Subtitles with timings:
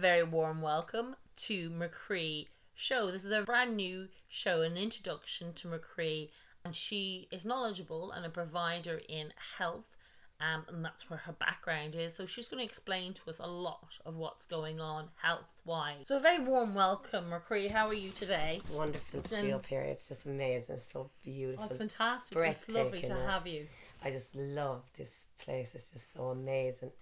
[0.00, 3.10] very warm welcome to Mo Chroi Show.
[3.10, 6.30] This is a brand new show, an introduction to Mo Chroi,
[6.64, 9.98] and she is knowledgeable and a provider in health.
[10.40, 12.14] Um, and that's where her background is.
[12.14, 16.06] So she's going to explain to us a lot of what's going on health wise.
[16.08, 17.70] So a very warm welcome, Mo Chroi.
[17.70, 18.62] How are you today?
[18.72, 19.82] Wonderful to be up here.
[19.82, 20.76] It's just amazing.
[20.76, 21.64] It's so beautiful.
[21.64, 22.38] Oh, it's fantastic.
[22.38, 23.66] It's lovely to have you.
[24.02, 25.74] I just love this place.
[25.74, 26.92] It's just so amazing.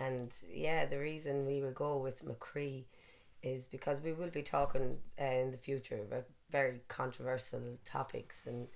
[0.00, 2.84] And yeah, the reason we will go with Mo Chroi
[3.42, 8.46] is because we will be talking uh, in the future about very controversial topics.
[8.46, 8.68] And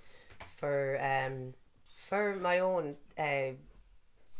[0.55, 1.53] for um
[1.95, 3.51] for my own uh,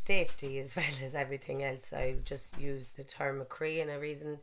[0.04, 3.80] safety as well as everything else I just use the term Mo Chroi.
[3.80, 4.38] And a reason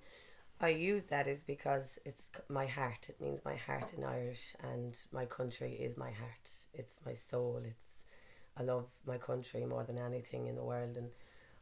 [0.59, 3.07] I use that is because it's my heart.
[3.09, 6.49] It means my heart in Irish and my country is my heart.
[6.73, 7.61] It's my soul.
[7.65, 8.05] It's
[8.57, 10.97] I love my country more than anything in the world.
[10.97, 11.09] And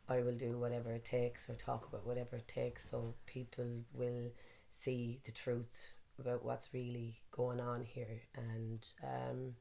[0.09, 4.31] I will do whatever it takes or talk about whatever it takes so people will
[4.79, 8.21] see the truth about what's really going on here.
[8.35, 9.55] And um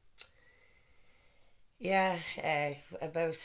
[1.77, 3.37] yeah uh, about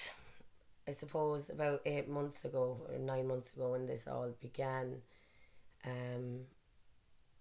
[0.89, 5.03] I suppose about eight months ago or nine months ago when this all began
[5.87, 6.41] um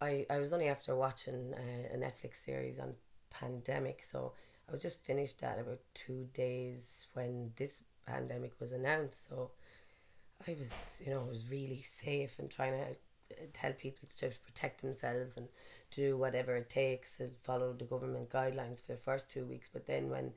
[0.02, 2.96] I I was only after watching uh, a Netflix series on
[3.30, 4.04] pandemic.
[4.10, 4.34] So
[4.68, 9.52] I was just finished that about two days when this pandemic was announced so
[10.48, 12.92] I was you know was really safe and trying to
[13.36, 15.48] uh, tell people to protect themselves and
[15.92, 19.70] to do whatever it takes to follow the government guidelines for the first two weeks.
[19.72, 20.34] But then when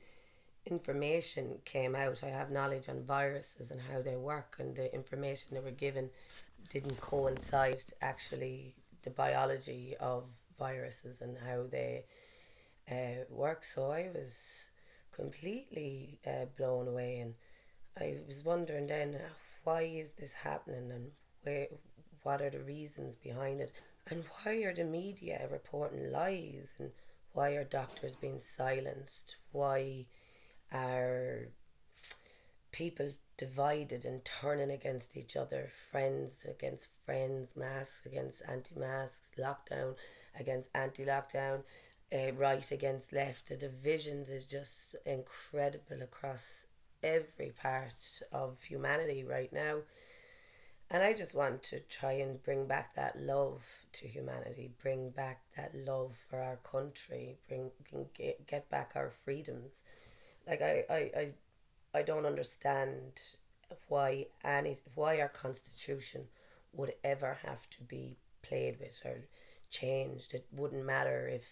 [0.65, 5.49] information came out I have knowledge on viruses and how they work and the information
[5.53, 6.09] they were given
[6.69, 10.23] didn't coincide actually the biology of
[10.59, 12.03] viruses and how they
[12.91, 13.63] uh, work.
[13.63, 14.69] So I was
[15.13, 17.33] completely uh, blown away and
[17.99, 19.29] I was wondering then uh,
[19.63, 21.11] why is this happening and
[21.43, 21.67] where
[22.23, 23.71] what are the reasons behind it?
[24.09, 26.91] And why are the media reporting lies and
[27.33, 29.37] why are doctors being silenced?
[29.51, 30.05] Why
[30.71, 31.49] are
[32.71, 35.71] people divided and turning against each other?
[35.91, 39.95] Friends against friends masks against anti-masks lockdown
[40.39, 41.63] against anti-lockdown
[42.13, 43.49] uh, right against left.
[43.49, 46.66] The divisions is just incredible across
[47.03, 49.77] every part of humanity right now
[50.89, 53.61] and I just want to try and bring back that love
[53.93, 57.71] to humanity, bring back that love for our country, bring,
[58.13, 59.73] get, get back our freedoms.
[60.47, 61.29] Like I, I, I,
[61.93, 63.19] I don't understand
[63.89, 66.23] why any why our constitution
[66.71, 69.25] would ever have to be played with or
[69.69, 70.33] changed.
[70.33, 71.43] It wouldn't matter if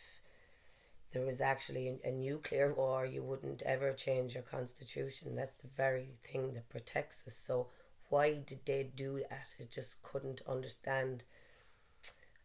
[1.14, 5.36] there was actually a, a nuclear war, you wouldn't ever change your constitution.
[5.36, 7.36] That's the very thing that protects us.
[7.36, 7.68] So
[8.10, 9.48] why did they do that?
[9.60, 11.24] I just couldn't understand.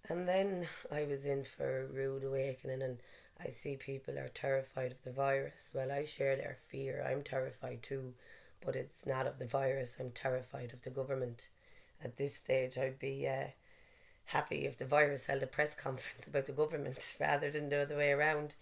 [0.09, 2.99] And then I was in for a rude awakening and
[3.45, 5.73] I see people are terrified of the virus.
[5.75, 7.05] Well, I share their fear.
[7.07, 8.15] I'm terrified too,
[8.65, 9.97] but it's not of the virus.
[9.99, 11.49] I'm terrified of the government.
[12.03, 13.49] At this stage, I'd be uh,
[14.27, 17.97] happy if the virus held a press conference about the government rather than the other
[17.97, 18.55] way around.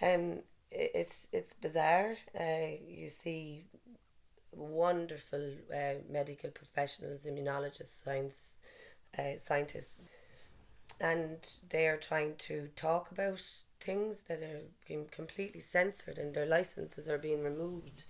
[0.00, 0.40] Um,
[0.70, 2.16] it's it's bizarre.
[2.38, 3.64] Uh, you see
[4.52, 8.52] wonderful uh, medical professionals, immunologists, science,
[9.18, 9.96] uh, scientists,
[11.00, 11.38] and
[11.70, 13.42] they are trying to talk about
[13.80, 18.04] things that are being completely censored and their licenses are being removed.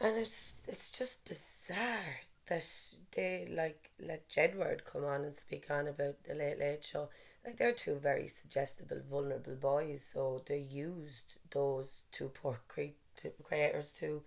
[0.00, 2.66] And it's it's just bizarre that
[3.14, 7.08] they like let Jedward come on and speak on about the Late Late Show.
[7.44, 12.98] Like they're two very suggestible, vulnerable boys, so they used those two poor cre-
[13.42, 14.22] creators to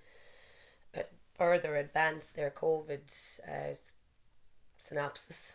[0.97, 1.01] uh,
[1.37, 3.01] further advance their COVID
[3.47, 3.75] uh,
[4.87, 5.53] synopsis.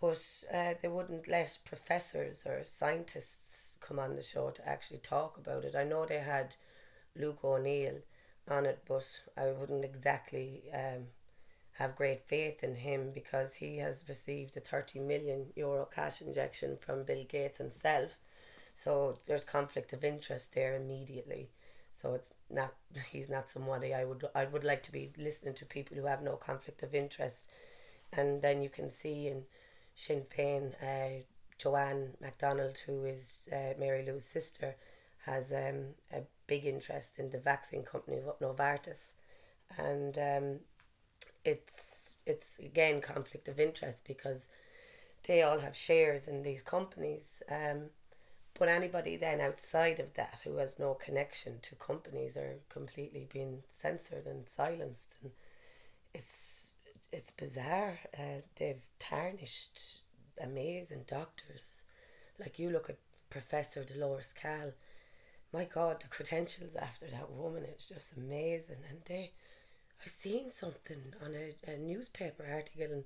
[0.00, 5.38] But uh, they wouldn't let professors or scientists come on the show to actually talk
[5.38, 5.74] about it.
[5.74, 6.56] I know they had
[7.16, 8.00] Luke O'Neill
[8.48, 11.06] on it, but I wouldn't exactly um,
[11.78, 16.76] have great faith in him because he has received a 30 million euro cash injection
[16.80, 18.18] from Bill Gates himself.
[18.74, 21.50] So there's conflict of interest there immediately.
[21.92, 22.74] So it's not
[23.10, 26.22] he's not somebody I would I would like to be listening to people who have
[26.22, 27.44] no conflict of interest,
[28.12, 29.44] and then you can see in
[29.94, 31.22] Sinn Féin, uh,
[31.58, 34.76] Joanne McDonald, who is uh, Mary Lou's sister,
[35.24, 39.12] has um, a big interest in the vaccine company Novartis,
[39.78, 40.60] and um,
[41.46, 44.48] it's it's again conflict of interest because
[45.26, 47.42] they all have shares in these companies.
[47.50, 47.90] Um,
[48.58, 53.62] but anybody then outside of that who has no connection to companies are completely being
[53.80, 55.32] censored and silenced, and
[56.14, 56.72] it's
[57.12, 57.98] it's bizarre.
[58.18, 60.00] Uh, they've tarnished
[60.42, 61.84] amazing doctors.
[62.38, 62.98] Like you look at
[63.30, 64.72] Professor Dolores Cahill.
[65.52, 68.78] My God, the credentials after that woman, it's just amazing.
[68.88, 69.32] And they,
[70.04, 73.04] I seen something on a, a newspaper article, and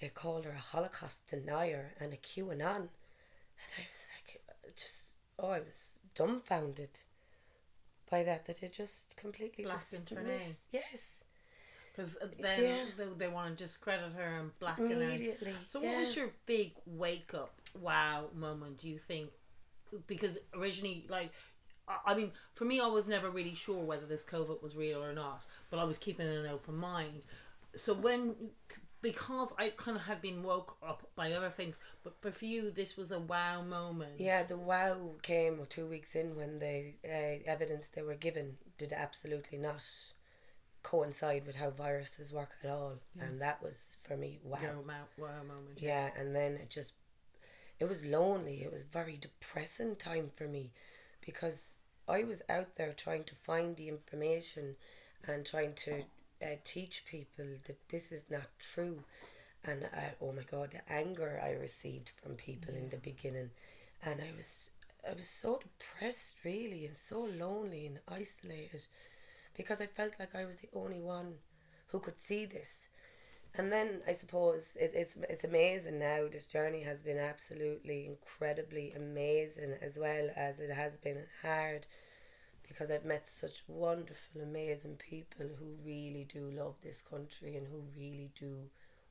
[0.00, 2.88] they called her a Holocaust denier and a QAnon, and
[3.78, 4.42] I was like,
[4.76, 7.00] just oh, I was dumbfounded
[8.10, 8.46] by that.
[8.46, 10.56] That they just completely Blackened her name.
[10.70, 11.24] Yes,
[11.92, 12.84] Because then Yeah.
[12.96, 15.02] they, they want to discredit her and blacken her.
[15.02, 15.54] immediately.
[15.68, 18.78] So, what was your big wake up wow moment?
[18.78, 19.30] Do you think?
[20.06, 21.32] Because originally, like,
[21.88, 25.12] I mean, for me, I was never really sure whether this COVID was real or
[25.12, 27.22] not, but I was keeping an open mind.
[27.74, 28.34] So when,
[29.00, 32.70] because I kind of had been woke up by other things, but, but for you,
[32.70, 34.12] this was a wow moment.
[34.18, 38.92] Yeah, the wow came two weeks in when the uh, evidence they were given did
[38.92, 39.82] absolutely not
[40.82, 44.58] coincide with how viruses work at all, and that was for me wow.
[44.86, 45.80] Wow, wow moment.
[45.80, 46.92] Yeah, and then it just
[47.78, 48.62] it was lonely.
[48.62, 50.72] It was very depressing time for me
[51.24, 51.76] because
[52.08, 54.76] I was out there trying to find the information
[55.26, 56.02] and trying to
[56.42, 59.04] uh, teach people that this is not true.
[59.64, 63.50] And I, oh my god, the anger I received from people in the beginning,
[64.04, 64.70] and I was
[65.08, 68.82] I was so depressed really and so lonely and isolated
[69.56, 71.34] because I felt like I was the only one
[71.88, 72.88] who could see this.
[73.54, 76.26] And then I suppose it, it's it's amazing now.
[76.30, 81.86] This journey has been absolutely incredibly amazing as well as it has been hard
[82.66, 87.82] because I've met such wonderful, amazing people who really do love this country and who
[87.94, 88.56] really do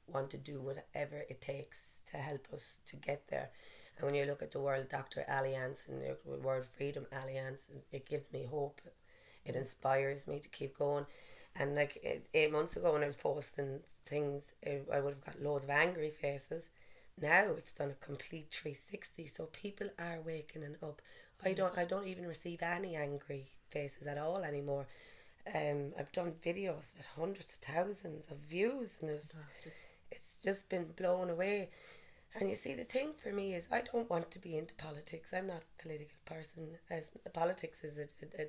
[0.07, 3.49] want to do whatever it takes to help us to get there.
[3.97, 8.07] And when you look at the World Doctor Alliance and the World Freedom Alliance, it
[8.09, 8.81] gives me hope.
[9.45, 11.05] It inspires me to keep going.
[11.55, 15.65] And like eight, months ago, when I was posting things, I would have got loads
[15.65, 16.69] of angry faces.
[17.21, 19.27] Now it's done a complete three sixty.
[19.27, 21.01] So people are waking up.
[21.43, 21.77] I don't.
[21.77, 24.87] I don't even receive any angry faces at all anymore.
[25.53, 29.73] Um, I've done videos with hundreds of thousands of views, and it's Fantastic.
[30.11, 31.69] it's just been blown away.
[32.33, 35.33] And you see, the thing for me is, I don't want to be into politics.
[35.33, 36.77] I'm not a political person.
[36.89, 38.45] As politics is a, a, a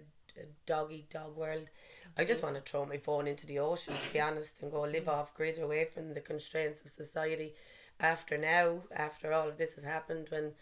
[0.67, 1.69] dog eat dog world.
[2.17, 4.83] I just want to throw my phone into the ocean, to be honest, and go
[4.83, 7.55] live off grid away from the constraints of society.
[8.01, 10.53] After now, after all of this has happened, when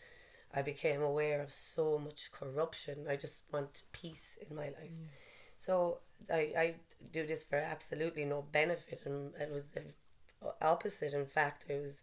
[0.54, 4.92] I became aware of so much corruption, I just want peace in my life.
[5.56, 5.98] So
[6.32, 6.74] I, I
[7.12, 9.82] do this for absolutely no benefit, and it was the
[10.60, 11.14] opposite.
[11.14, 12.02] In fact, I was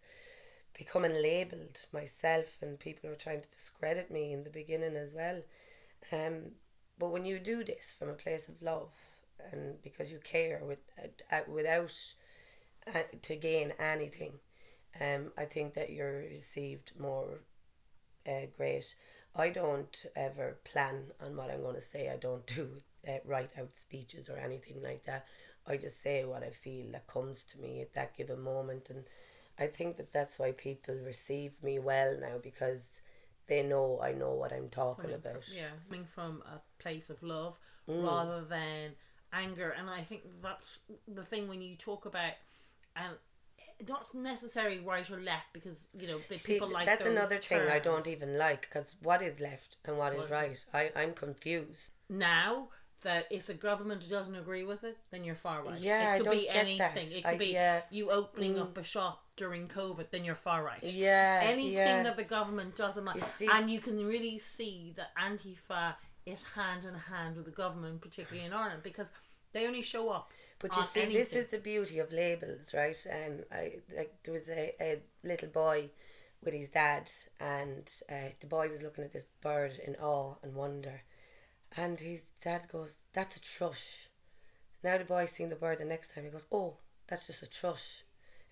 [0.76, 5.42] becoming labelled myself, and people were trying to discredit me in the beginning as well.
[6.12, 6.52] Um,
[6.98, 8.90] but when you do this from a place of love
[9.52, 10.78] and because you care with,
[11.30, 11.94] uh, without
[12.94, 14.32] uh, to gain anything,
[15.00, 17.40] um, I think that you're received more
[18.26, 18.94] uh, great.
[19.36, 22.10] I don't ever plan on what I'm going to say.
[22.10, 22.68] I don't do
[23.06, 25.26] uh, write out speeches or anything like that.
[25.66, 29.04] I just say what I feel that comes to me at that given moment, and
[29.58, 33.00] I think that that's why people receive me well now because
[33.48, 35.44] they know I know what I'm talking Coming about.
[35.44, 37.58] From, yeah, coming from a place of love
[37.88, 38.04] Mm.
[38.06, 38.92] rather than
[39.32, 42.32] anger, and I think that's the thing when you talk about
[42.96, 43.14] and
[43.88, 47.78] not necessarily right or left because you know See, people like that's another thing I
[47.78, 50.92] don't even like because what is left and what is What is right?
[50.96, 51.92] I I'm confused.
[52.10, 52.68] now
[53.02, 55.78] that if the government doesn't agree with it, then you're far right.
[55.80, 56.78] Yeah, it I could don't be get anything.
[56.78, 56.96] that.
[57.18, 57.82] It could I- be yeah.
[57.90, 58.62] you opening Mm.
[58.62, 60.82] up a shop during COVID, then you're far right.
[60.82, 62.02] Yeah, anything yeah.
[62.02, 65.94] that the government doesn't like, You see- and you can really see that Antifa
[66.28, 69.08] is hand in hand with the government, particularly in Ireland, because
[69.52, 70.30] they only show up.
[70.58, 73.06] But you see, this is the beauty of labels, right?
[73.10, 75.90] Um, I like there was a, a little boy
[76.44, 80.54] with his dad, and uh, the boy was looking at this bird in awe and
[80.54, 81.02] wonder,
[81.76, 84.08] and his dad goes, "That's a thrush."
[84.82, 87.46] Now the boy seeing the bird the next time, he goes, "Oh, that's just a
[87.46, 88.04] thrush,"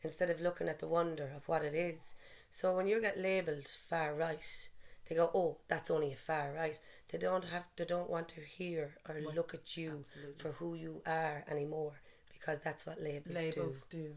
[0.02, 2.14] instead of looking at the wonder of what it is.
[2.50, 4.68] So when you get labelled far right,
[5.08, 6.78] they go, "Oh, that's only a far right."
[7.08, 10.34] They don't have, they don't want to hear or look at you absolutely.
[10.42, 11.92] for who you are anymore
[12.32, 13.98] because that's what labels, labels do.
[13.98, 14.14] do.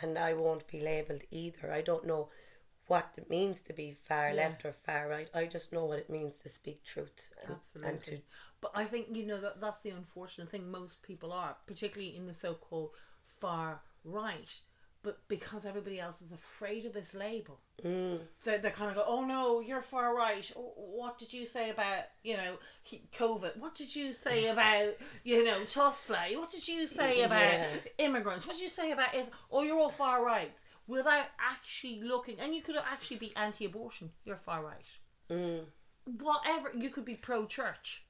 [0.00, 1.70] And I won't be labelled either.
[1.72, 2.28] I don't know
[2.88, 4.34] what it means to be far Yeah.
[4.34, 5.28] left or far right.
[5.32, 7.90] I just know what it means to speak truth and, Absolutely.
[7.92, 8.18] and to
[8.60, 10.70] But I think you know that that's the unfortunate thing.
[10.70, 12.90] Most people are, particularly in the so-called
[13.40, 14.60] far right.
[15.02, 18.20] But because everybody else is afraid of this label, Mm.
[18.44, 20.48] they're, they're kind of go, oh no, you're far right.
[20.56, 22.56] Oh, What did you say about, you know,
[23.18, 23.56] COVID?
[23.58, 24.94] What did you say about,
[25.24, 26.18] you know, Tesla?
[26.34, 27.68] What did you say about Yeah.
[27.98, 28.46] immigrants?
[28.46, 29.30] What did you say about is?
[29.50, 30.52] Oh, you're all far right.
[30.86, 34.10] Without actually looking, and you could actually be anti-abortion.
[34.24, 34.86] You're far right.
[35.30, 35.64] Mm.
[36.20, 38.04] Whatever you could be pro-church.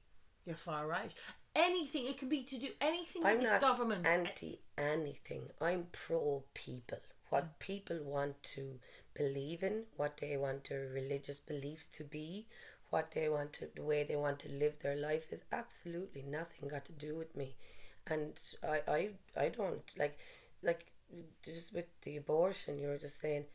[0.45, 1.11] You're far right.
[1.55, 4.05] Anything it can be to do anything I'm with the government.
[4.05, 5.49] anti anything.
[5.61, 6.99] I'm pro people.
[7.29, 8.79] What people want to
[9.15, 12.47] believe in, what they want their religious beliefs to be,
[12.89, 16.69] what they want to, the way they want to live their life is absolutely nothing
[16.69, 17.55] got to do with me.
[18.07, 20.17] And I, I, I don't like,
[20.61, 20.85] like,
[21.43, 23.45] just with the abortion, you were just saying.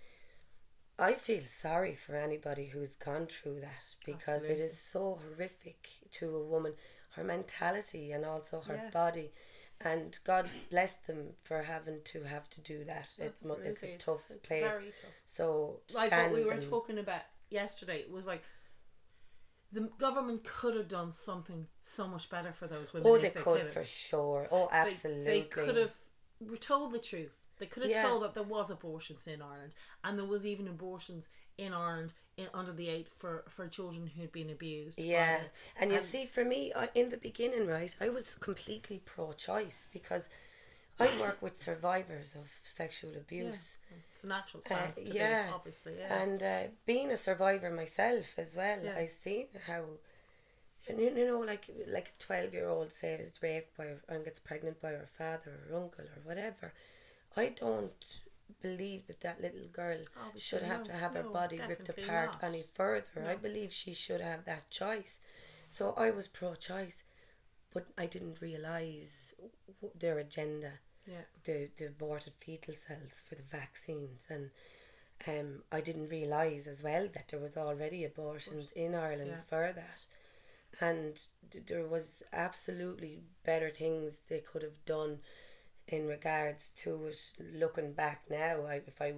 [0.98, 4.64] I feel sorry for anybody who's gone through that because it Absolutely.
[4.64, 6.74] is so horrific to a woman,
[7.10, 8.90] her mentality and also her Yeah.
[8.90, 9.32] body.
[9.80, 13.08] And God bless them for having to have to do that.
[13.18, 14.62] It, it's Absolutely, a tough it's place.
[14.62, 15.10] Very tough.
[15.24, 18.42] So like what we were and- talking about yesterday it was like
[19.72, 23.08] the government could have done something so much better for those women.
[23.08, 23.72] Oh, they they could could've.
[23.72, 24.48] for sure.
[24.50, 25.24] Oh, absolutely.
[25.24, 25.92] They, could have
[26.40, 27.36] were told the truth.
[27.58, 28.02] They could have Yeah.
[28.02, 32.14] told that there was abortions in Ireland, and there was even abortions in Ireland
[32.54, 34.98] under the eight for for children who'd been abused.
[34.98, 35.40] Yeah,
[35.76, 39.86] and you And- see, for me, I, in the beginning, right, I was completely pro-choice
[39.92, 40.24] because
[41.00, 43.18] I work with survivors of sexual Yeah.
[43.18, 43.76] abuse.
[44.12, 45.46] It's a natural Uh, stance to yeah.
[45.46, 45.94] be, obviously.
[45.98, 46.22] Yeah.
[46.22, 48.96] And uh, being a survivor myself as well, Yeah.
[48.96, 49.84] I see how,
[50.88, 54.40] and you, know, like like a twelve year old says raped by her, and gets
[54.40, 56.72] pregnant by her father or uncle or whatever.
[57.36, 58.20] I don't
[58.60, 62.32] believe that that little girl Obviously, should have no, to have her body ripped apart
[62.32, 62.44] not.
[62.44, 63.26] any further.
[63.26, 65.20] I believe she should have that choice.
[65.66, 67.02] So I was pro-choice,
[67.72, 69.34] but I didn't realize
[69.80, 70.72] w- their agenda
[71.06, 71.22] yeah.
[71.44, 74.50] the, the aborted fetal cells for the vaccines and
[75.26, 79.40] um, I didn't realise as well that there was already abortions in Ireland Yeah.
[79.48, 80.06] for that
[80.80, 81.16] and
[81.50, 85.18] th- there was absolutely better things they could have done
[85.88, 89.14] in regards to it looking back now I, if I,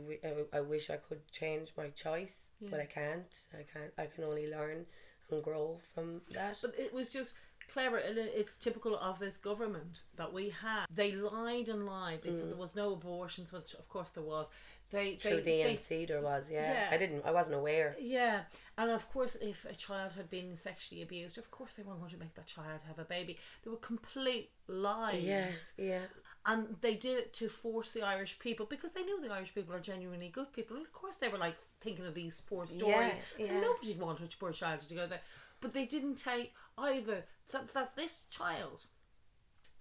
[0.56, 4.48] I, wish I could change my choice but I can't I can't I can only
[4.48, 4.86] learn
[5.30, 7.34] and grow from that But it was just
[7.72, 10.86] clever, and it's typical of this government that we had.
[10.92, 12.20] They lied and lied.
[12.22, 12.58] They said there mm.
[12.58, 14.50] was no abortions, which of course there was.
[14.90, 16.72] They through they, the they NC there was yeah.
[16.72, 16.88] Yeah.
[16.90, 18.40] I didn't I wasn't aware yeah,
[18.76, 22.10] and of course, if a child had been sexually abused, of course they weren't going
[22.10, 23.38] to make that child have a baby.
[23.62, 25.22] They were complete lies.
[25.22, 26.00] yeah yeah
[26.47, 29.75] and they did it to force the Irish people because they knew the Irish people
[29.75, 30.76] are genuinely good people.
[30.76, 33.61] And of course, they were like thinking of these poor stories, Yeah, yeah.
[33.61, 35.20] nobody wanted a poor child to go there.
[35.61, 38.87] But they didn't take either that that this child.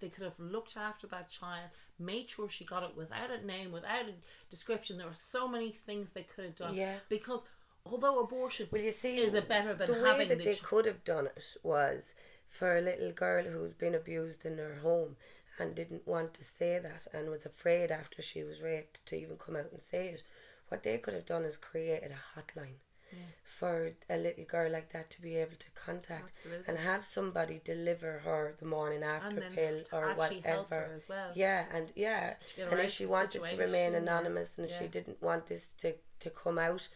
[0.00, 3.70] They could have looked after that child, made sure she got it without a name,
[3.70, 4.14] without a
[4.50, 4.96] description.
[4.96, 6.74] There were so many things they could have done.
[6.74, 6.94] Yeah.
[7.10, 7.44] Because
[7.84, 10.54] although abortion Well, you see, is a better than the way having that the they
[10.54, 12.14] ch- could have done it was
[12.48, 15.16] for a little girl who's been abused in her home
[15.60, 19.36] and didn't want to say that and was afraid after she was raped to even
[19.36, 20.22] come out and say it.
[20.68, 22.78] What they could have done is created a hotline
[23.44, 26.64] for a little girl like that to be able to contact Absolutely.
[26.68, 30.90] and have somebody deliver her the morning after pill or whatever.
[31.08, 31.32] well.
[31.34, 34.78] Yeah, and yeah, To get her and if she wanted to remain anonymous and yeah.
[34.78, 36.88] she didn't want this to, to come out,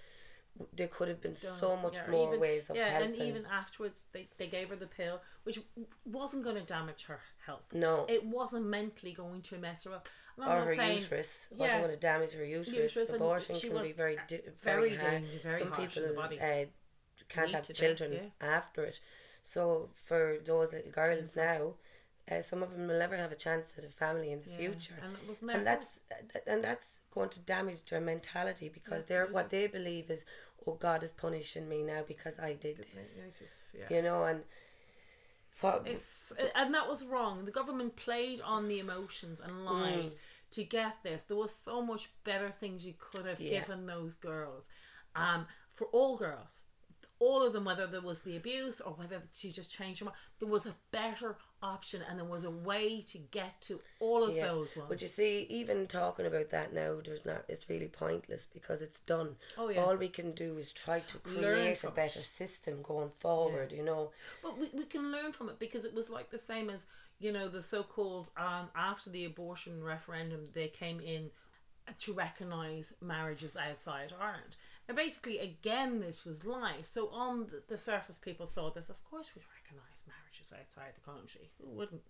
[0.72, 3.20] there could have been done so much Yeah, more even- ways of yeah, helping.
[3.20, 5.58] and even afterwards, they, they gave her the pill, which
[6.04, 7.64] wasn't going to damage her health.
[7.72, 10.08] no, It wasn't mentally going to mess her up.
[10.36, 11.56] And I'm or not her saying uterus yeah.
[11.58, 12.94] wasn't going to damage her uterus.
[12.96, 15.24] Uterus Abortion can be very, di- very very, hard.
[15.42, 16.40] very Some people the body.
[16.40, 16.64] Uh,
[17.28, 18.20] can't have children yeah.
[18.40, 19.00] after it.
[19.42, 21.74] So for those little girls now,
[22.30, 24.56] uh, some of them will never have a chance at a family in the Yeah,
[24.56, 24.94] future.
[25.02, 26.00] and and that's
[26.46, 30.24] and that's going to damage their mentality because they're what they believe is
[30.66, 32.88] oh god is punishing me now because i did fault.
[32.94, 33.96] this It's just- yeah.
[33.96, 34.42] you know and
[35.60, 37.44] what It's and that was wrong.
[37.44, 39.64] The government played on the emotions and Mm.
[39.64, 40.14] lied
[40.50, 41.22] to get this.
[41.22, 43.60] There was so much better things you could have Yeah.
[43.60, 44.68] given those girls,
[45.14, 46.62] um, for all girls,
[47.18, 47.64] all of them.
[47.64, 50.74] Whether there was the abuse or whether she just changed her mind, there was a
[50.92, 54.46] better option and there was a way to get to all of yeah.
[54.46, 54.86] those ones.
[54.88, 59.00] but you see even talking about that now there's not it's really pointless because it's
[59.00, 59.82] done Oh, yeah.
[59.82, 61.94] all we can do is try to create a from it.
[61.94, 64.10] better system going forward you know
[64.42, 66.84] But we, we can learn from it because it was like the same as,
[67.18, 71.30] you know, the so called, um, after the abortion referendum, they came in
[72.00, 74.56] to recognise marriages outside Ireland.
[74.88, 76.88] Now, basically, again, this was lies.
[76.88, 78.90] So, on the, surface, people saw this.
[78.90, 81.50] Of course, we recognise marriages outside the country.
[81.58, 82.02] Who wouldn't?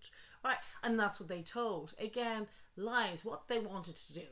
[0.43, 0.57] Right?
[0.83, 1.93] And that's what they told.
[1.99, 3.23] Again, lies.
[3.23, 4.27] What they wanted to do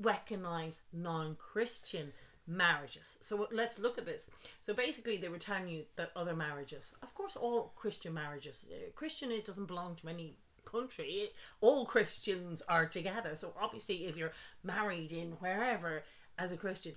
[0.00, 2.12] recognize non-Christian
[2.46, 3.18] marriages.
[3.20, 4.28] So let's look at this.
[4.60, 8.90] So basically, they were telling you that other marriages, of course, all Christian marriages, uh,
[8.94, 11.30] Christian it doesn't belong to any country.
[11.60, 13.36] All Christians are together.
[13.36, 16.02] So obviously, if you're married in wherever
[16.38, 16.94] as a Christian,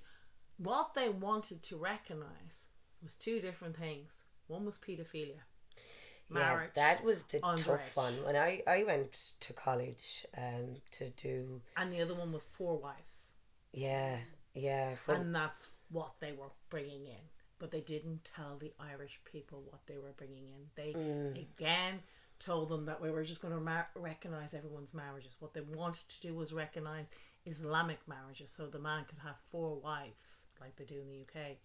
[0.58, 2.66] what they wanted to recognize
[3.02, 4.24] was two different things.
[4.46, 5.42] One was pedophilia.
[6.30, 7.64] Marriage, yeah, that was the underage.
[7.64, 8.14] tough one.
[8.24, 11.60] When I, I went to college um, to do.
[11.76, 13.34] And the other one was four wives.
[13.72, 14.16] Yeah,
[14.54, 14.94] yeah.
[15.06, 17.20] Well, and that's what they were bringing in.
[17.58, 20.66] But they didn't tell the Irish people what they were bringing in.
[20.74, 21.46] They, mm.
[21.58, 22.00] again,
[22.44, 25.36] told them that we were just going to mar- recognize everyone's marriages.
[25.40, 27.06] What they wanted to do was recognize
[27.46, 31.56] Islamic marriages, so the man could have four wives like they do in the UK,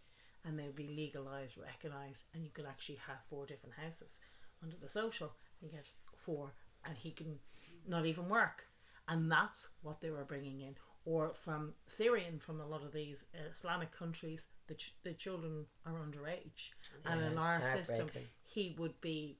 [0.45, 4.19] and they would be legalized, recognized, and you could actually have four different houses
[4.63, 5.31] under the social.
[5.61, 5.85] You get
[6.17, 6.53] four,
[6.85, 7.39] and he can
[7.87, 8.65] not even work,
[9.07, 10.75] and that's what they were bringing in.
[11.05, 15.93] Or from Syrian, from a lot of these Islamic countries, the ch- the children are
[15.93, 16.71] underage,
[17.05, 18.07] yeah, and in our system,
[18.43, 19.37] he would be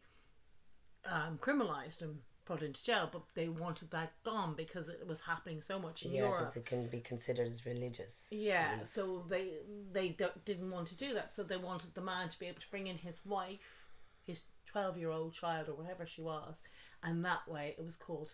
[1.05, 2.17] um, criminalized and
[2.49, 6.11] put into jail, but they wanted that gone because it was happening so much in
[6.11, 6.39] yeah, Europe.
[6.39, 8.29] because it can be considered as religious.
[8.31, 8.91] Yeah, beliefs.
[8.91, 9.53] so they
[9.91, 11.31] they didn't want to do that.
[11.31, 13.85] So they wanted the man to be able to bring in his wife,
[14.25, 16.63] his twelve year old child or whatever she was,
[17.03, 18.33] and that way it was called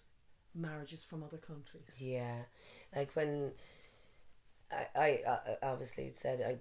[0.56, 2.00] marriages from other countries.
[2.00, 2.44] Yeah,
[2.96, 3.52] like when
[4.72, 6.58] I I, I obviously said I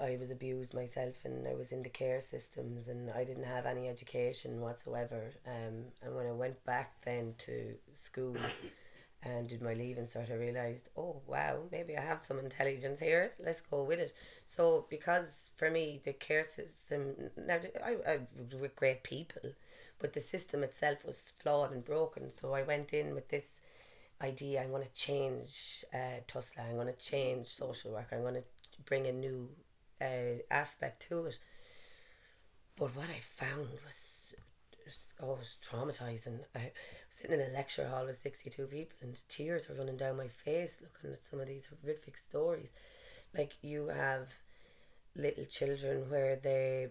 [0.00, 3.66] I was abused myself and I was in the care systems and I didn't have
[3.66, 5.32] any education whatsoever.
[5.46, 8.36] Um, and when I went back then to school
[9.22, 13.32] and did my leaving cert, I realised, oh wow, maybe I have some intelligence here.
[13.44, 14.14] Let's go with it.
[14.46, 18.18] So because for me, the care system, now I, I
[18.60, 19.50] with great people,
[19.98, 22.30] but the system itself was flawed and broken.
[22.40, 23.60] So I went in with this
[24.22, 28.34] idea I'm going to change uh, TUSLA, I'm going to change social work, I'm going
[28.34, 28.42] to
[28.84, 29.48] bring a new
[30.00, 31.38] uh, aspect to it.
[32.76, 34.34] But what I found was
[35.20, 36.40] oh, it was traumatizing.
[36.54, 36.70] I was
[37.10, 40.78] sitting in a lecture hall with 62 people and tears were running down my face
[40.80, 42.72] looking at some of these horrific stories.
[43.36, 44.32] Like you have
[45.16, 46.88] little children where they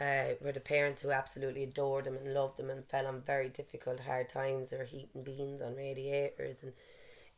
[0.00, 3.50] uh, where the parents who absolutely adored them and loved them and fell on very
[3.50, 6.72] difficult hard times they're heating beans on radiators and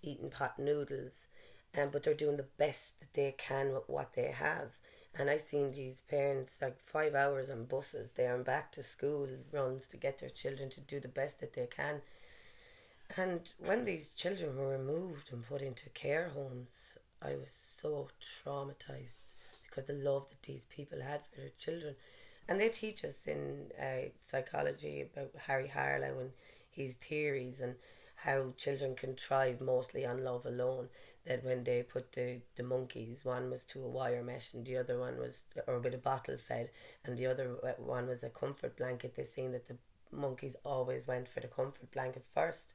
[0.00, 1.26] eating pot noodles
[1.76, 4.78] um, but they're doing the best that they can with what they have.
[5.18, 9.28] And I've seen these parents like five hours on buses there and back to school
[9.52, 12.00] runs to get their children to do the best that they can.
[13.16, 19.16] And when these children were removed and put into care homes, I was so traumatized
[19.66, 21.94] because the love that these people had for their children.
[22.48, 26.30] And they teach us in uh, psychology about Harry Harlow and
[26.70, 27.74] his theories and
[28.16, 30.88] how children can thrive mostly on love alone
[31.26, 34.76] that when they put the, the monkeys, one was to a wire mesh and the
[34.76, 36.70] other one was, or with a bottle fed,
[37.04, 39.76] and the other uh, one was a comfort blanket, they seen that the
[40.10, 42.74] monkeys always went for the comfort blanket first.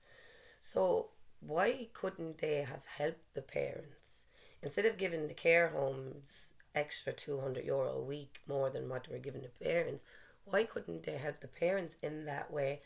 [0.62, 4.24] So why couldn't they have helped the parents?
[4.62, 9.14] Instead of giving the care homes extra 200 euro a week more than what they
[9.14, 10.04] were giving the parents,
[10.46, 12.82] why couldn't they help the parents in that way?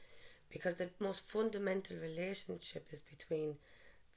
[0.50, 3.56] Because the most fundamental relationship is between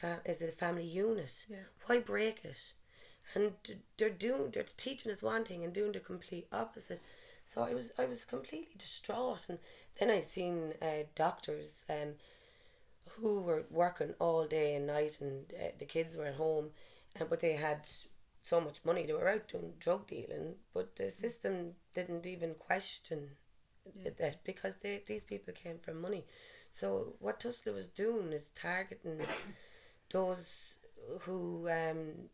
[0.04, 1.46] fa- is the family unit.
[1.48, 1.56] Yeah.
[1.86, 2.58] Why break it?
[3.34, 3.52] And
[3.96, 7.02] they're doing they're teaching us one thing and doing the complete opposite.
[7.44, 9.58] So I was I was completely distraught, and
[9.98, 12.14] then I seen uh, doctors um,
[13.08, 16.70] who were working all day and night, and uh, the kids were at home,
[17.16, 17.88] and but they had
[18.42, 23.30] so much money they were out doing drug dealing, but the system didn't even question
[23.96, 24.10] yeah.
[24.18, 26.24] that because they these people came from money.
[26.72, 29.20] So what TUSLA was doing is targeting
[30.14, 30.76] those
[31.22, 32.30] who um,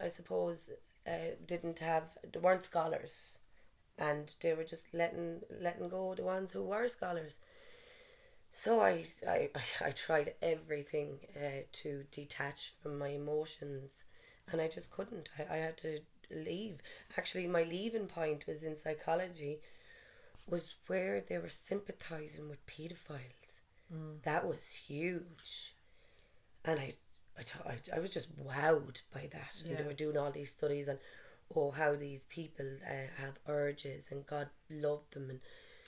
[0.00, 0.70] I suppose
[1.06, 3.38] uh, didn't have they weren't scholars.
[3.98, 7.36] And they were just letting letting go the ones who were scholars.
[8.50, 9.50] So I, I,
[9.84, 13.90] I tried everything uh, to detach from my emotions.
[14.50, 15.28] And I just couldn't.
[15.38, 16.80] I, I had to leave.
[17.18, 19.58] Actually my leaving point was in psychology
[20.48, 23.50] was where they were sympathizing with pedophiles
[23.92, 24.20] mm.
[24.22, 25.74] that was huge
[26.64, 26.94] and I,
[27.38, 29.52] I, I, I was just wowed by that.
[29.64, 29.70] Yeah.
[29.70, 30.98] And they were doing all these studies on,
[31.54, 35.40] oh, how these people uh, have urges and God loved them and.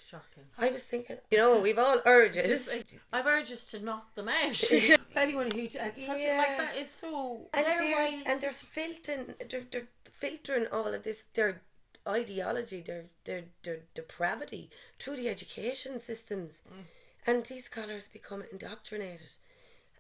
[0.05, 0.45] Shocking.
[0.59, 2.67] I was thinking, you know, we've all urges.
[2.67, 4.63] Just, I've urges to knock them out.
[5.17, 6.37] Anyone who t- touches yeah.
[6.37, 7.49] like that is so.
[7.55, 11.63] And they're, and they're filtering, they're, they're filtering all of this, their
[12.07, 16.83] ideology, their their their depravity through the education systems, mm.
[17.27, 19.31] and these scholars become indoctrinated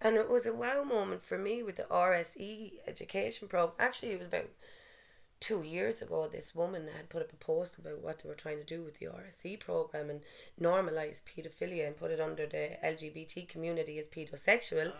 [0.04, 3.76] And it was a wow moment for me with the RSE education program.
[3.78, 4.50] Actually, it was about
[5.38, 6.28] two years ago.
[6.30, 8.98] This woman had put up a post about what they were trying to do with
[8.98, 10.20] the RSE program and
[10.60, 14.92] normalize pedophilia and put it under the LGBT community as pedosexual.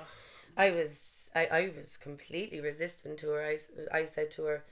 [0.56, 3.44] I was I, I was completely resistant to her.
[3.44, 3.58] I,
[3.92, 4.64] I said to her,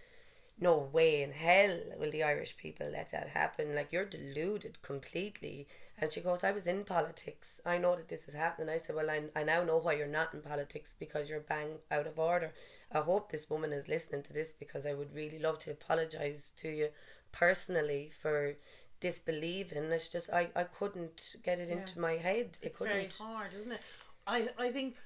[0.60, 3.74] no way in hell will the Irish people let that happen.
[3.74, 5.66] Like you're deluded completely.
[6.00, 7.60] And she goes, I was in politics.
[7.66, 8.70] I know that this is happening.
[8.70, 11.78] I said, Well, I, I now know why you're not in politics because you're bang
[11.90, 12.52] out of order.
[12.92, 16.52] I hope this woman is listening to this because I would really love to apologize
[16.56, 16.88] to you
[17.32, 18.56] personally for
[19.00, 19.84] disbelieving.
[19.92, 22.58] It's just I, I couldn't get it into my head.
[22.62, 22.94] I It's couldn't.
[22.94, 23.82] very hard, isn't it?
[24.26, 24.96] I I think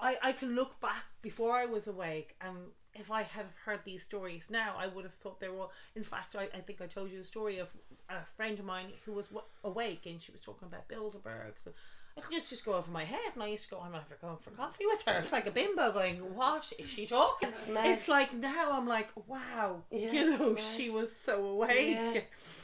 [0.00, 2.56] I I can look back before I was awake and
[2.98, 5.66] if I had heard these stories now, I would have thought they were.
[5.94, 7.68] In fact, I, I think I told you a story of
[8.08, 11.52] a friend of mine who was w- awake and she was talking about Bilderberg.
[11.62, 11.72] So
[12.16, 13.80] I could just just go over my head, and I used to go.
[13.80, 15.20] I'm never going for coffee with her.
[15.20, 17.86] It's like a bimbo going, "What is she talking?" mad.
[17.86, 22.20] It's like now I'm like, "Wow, Yeah, you know, it's she was so awake." Yeah.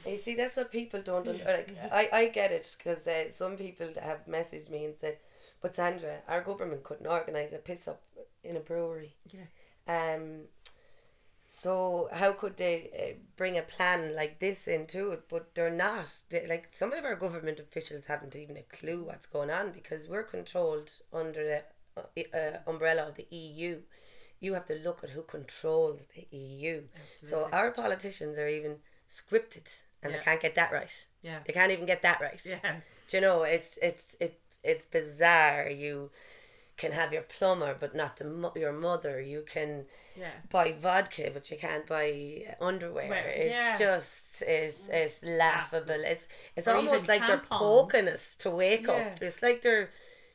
[0.07, 1.77] You see, that's what people don't like.
[1.93, 5.19] I, I get it because uh, some people have messaged me and said,
[5.63, 8.03] "But Sandra, our government couldn't organise a piss up
[8.43, 9.15] in a brewery.
[9.33, 9.47] Yeah.
[9.87, 10.43] Um,
[11.49, 15.23] so how could they uh, bring a plan like this into it?
[15.29, 16.07] But they're not.
[16.29, 20.09] They, like some of our government officials haven't even a clue what's going on because
[20.09, 21.63] we're controlled under the
[22.33, 23.81] uh, uh, umbrella of the EU.
[24.41, 26.83] You have to look at who controls the EU.
[26.95, 27.29] Absolutely.
[27.29, 28.77] So our politicians are even
[29.09, 30.19] scripted, and Yeah.
[30.19, 31.07] they can't get that right.
[31.23, 31.39] Yeah.
[31.47, 32.41] They can't even get that right.
[32.45, 32.81] Yeah.
[33.09, 33.45] Do you know?
[33.45, 35.71] It's it's it it's bizarre.
[35.71, 36.11] You
[36.77, 39.21] can have your plumber, but not the mo- your mother.
[39.21, 40.33] You can Yeah.
[40.51, 43.09] buy vodka, but you can't buy underwear.
[43.09, 43.79] Well, it's yeah.
[43.79, 44.95] just it's mm.
[44.95, 46.03] it's laughable.
[46.05, 49.23] It's it's Or almost like they're poking us to wake up.
[49.23, 49.91] It's like they're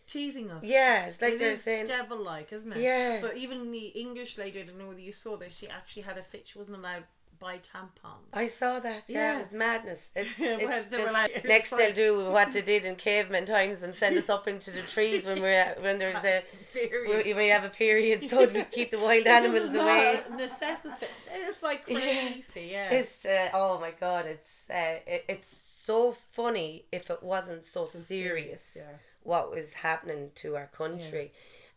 [0.07, 0.63] Teasing us.
[0.63, 1.05] yeah.
[1.05, 2.81] It's like It they're saying devil-like, isn't it?
[2.81, 3.19] Yeah.
[3.21, 5.55] But even the English lady, I don't know whether you saw this.
[5.55, 6.47] She actually had a fit.
[6.47, 7.03] She wasn't allowed
[7.39, 8.27] buy tampons.
[8.33, 9.03] I saw that.
[9.07, 9.35] Yeah, Yeah.
[9.35, 10.11] it was madness.
[10.15, 13.95] It's, it's just like- next like- they'll do what they did in caveman times and
[13.95, 17.25] send us up into the trees when we're when there's a Period.
[17.25, 20.21] when we have a period, so we keep the wild animals away.
[20.35, 21.07] Necessity.
[21.33, 21.99] It's like Yeah.
[21.99, 22.69] crazy.
[22.71, 22.93] Yeah.
[22.93, 27.85] It's uh, oh my god, it's uh, it, it's so funny if it wasn't so
[27.85, 28.83] serious yeah.
[29.23, 31.31] what was happening to our country,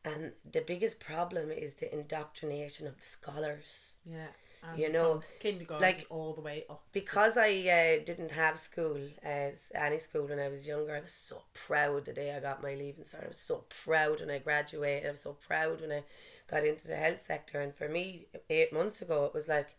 [0.04, 3.94] and the biggest problem is the indoctrination of the scholars.
[4.04, 4.26] Yeah.
[4.64, 6.84] And You know, kindergarten like- all the way up.
[6.92, 11.12] because I uh, didn't have school as any school when I was younger, I was
[11.12, 13.24] so proud the day I got my leaving cert.
[13.24, 15.08] I was so proud when I graduated.
[15.08, 16.04] I was so proud when I
[16.46, 17.60] got into the health sector.
[17.60, 19.74] And for me, eight months ago, it was like,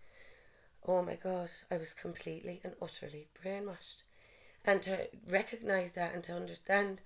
[0.86, 4.04] oh my god, I was completely and utterly brainwashed.
[4.66, 7.00] And to recognize that and to understand,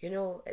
[0.00, 0.52] you know, uh,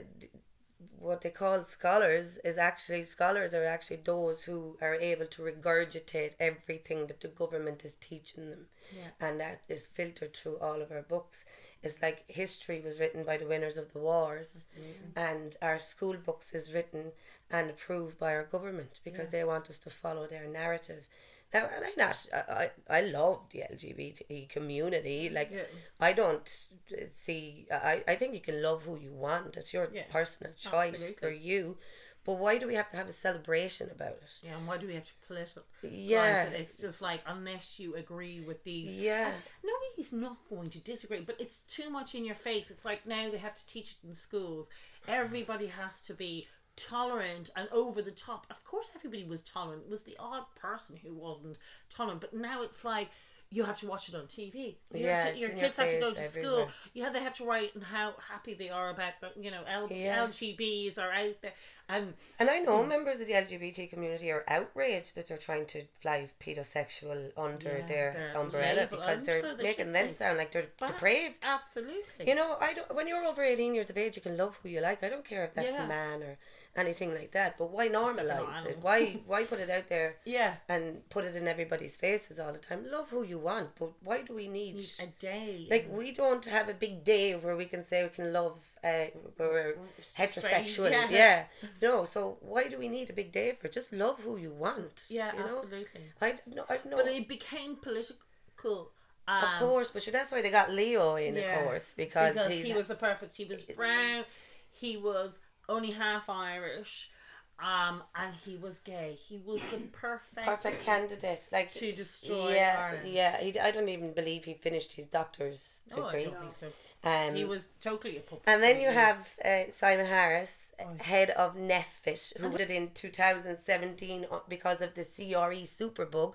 [0.98, 6.34] what they call scholars is actually scholars are actually those who are able to regurgitate
[6.40, 8.66] everything that the government is teaching them.
[8.96, 9.08] Yeah.
[9.26, 11.46] and that is filtered through all of our books.
[11.82, 14.76] It's like history was written by the winners of the wars.
[15.16, 17.12] And our school books is written
[17.50, 21.08] and approved by our government because they want us to follow their narrative
[21.54, 25.36] now and I not I, I love the LGBT community mm-hmm.
[25.36, 25.64] like Yeah.
[26.00, 26.68] I don't
[27.14, 30.94] see I, I think you can love who you want it's your Yeah, personal choice
[30.94, 31.16] absolutely.
[31.20, 31.78] for you
[32.24, 34.86] but why do we have to have a celebration about it Yeah, and why do
[34.86, 35.64] we have to political?
[35.82, 36.44] Yeah.
[36.44, 38.94] it's just like unless you agree with these.
[38.94, 39.32] Yeah.
[39.64, 42.70] nobody's not going to disagree, but it's too much in your face.
[42.70, 44.70] It's like now they have to teach it in schools.
[45.08, 48.48] Everybody has to be tolerant and over the top.
[48.50, 49.84] Of course, everybody was tolerant.
[49.86, 51.58] It was the odd person who wasn't
[51.90, 53.10] tolerant, but now it's like.
[53.54, 54.78] You have to watch it on TV.
[54.94, 56.70] You Yeah, to- your in your kids have to go to face school.
[56.94, 59.90] Yeah, they have to write and how happy they are about the you know L-
[59.92, 60.20] Yeah.
[60.26, 61.52] LGBs are out there,
[61.92, 65.84] and And I know members of the LGBT community are outraged that they're trying to
[66.02, 70.68] fly pedosexual under Yeah, their umbrella because they're so they making them sound like they're
[70.80, 71.38] But depraved.
[71.44, 72.28] Absolutely.
[72.28, 74.70] You know, I don't, when you're over 18 years of age, you can love who
[74.70, 75.04] you like.
[75.04, 75.86] I don't care if that's Yeah.
[75.86, 76.38] a man or
[76.76, 77.58] anything like that.
[77.58, 78.78] But why normalize it?
[78.82, 80.56] Why why put it out there yeah.
[80.70, 82.86] and put it in everybody's faces all the time?
[82.90, 85.68] Love who you want, but why do we need A day.
[85.70, 89.06] like we don't have a big day where we can say we can love uh
[89.38, 89.76] we're
[90.18, 91.08] heterosexual yeah.
[91.10, 91.44] yeah.
[91.82, 94.52] no so why do we need a big day for it just love who you
[94.52, 96.02] want yeah, you know absolutely.
[96.20, 98.92] I've no, I've no But it became political.
[99.28, 102.34] Um, of course but sure, that's why they got Leo in yeah, of course because,
[102.34, 103.38] because he's he was the perfect.
[103.38, 104.24] He was brown.
[104.72, 105.38] He was
[105.70, 107.12] only half Irish,
[107.60, 109.16] um, and he was gay.
[109.28, 110.46] He was the perfect.
[110.48, 113.14] perfect candidate like To destroy yeah Ireland.
[113.14, 116.56] yeah he, I don't even believe he finished his doctor's Oh, I degree don't think
[116.58, 116.68] so.
[117.04, 118.44] Um, He was totally a puppet.
[118.46, 124.26] and then you have uh, Simon Harris, head of NPHET, who did it in 2017
[124.50, 126.34] because of the CRE superbug.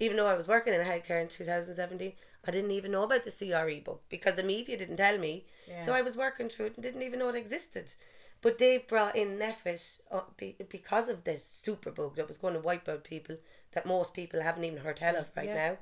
[0.00, 2.12] Even though I was working in healthcare in 2017,
[2.46, 5.46] I didn't even know about the CRE bug because the media didn't tell me.
[5.78, 7.94] So I was working through it and didn't even know it existed.
[8.42, 10.20] But they brought in NPHET uh,
[10.68, 13.36] because of the superbug that was going to wipe out people
[13.72, 15.70] that most people haven't even heard tell of right Yeah.
[15.70, 15.76] now.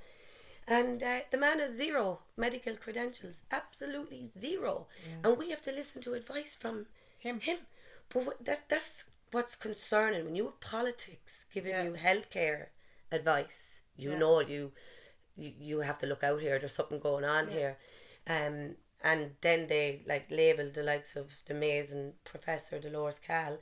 [0.66, 4.87] And uh, the man has zero medical credentials, absolutely zero.
[5.25, 6.87] And we have to listen to advice from
[7.18, 7.40] Him.
[7.40, 7.59] Him.
[8.09, 10.25] But what, that, that's what's concerning.
[10.25, 11.83] When you have politics giving Yeah.
[11.85, 12.66] you healthcare
[13.11, 14.18] advice, you Yeah.
[14.18, 14.72] know you,
[15.37, 16.59] you you have to look out here.
[16.59, 17.79] There's something going on here.
[18.27, 23.59] Um, and then they like label the likes of the amazing Professor Dolores Cahill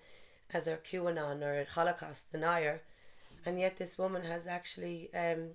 [0.53, 2.83] as a QAnon or Holocaust denier.
[3.47, 5.53] And yet this woman has actually um,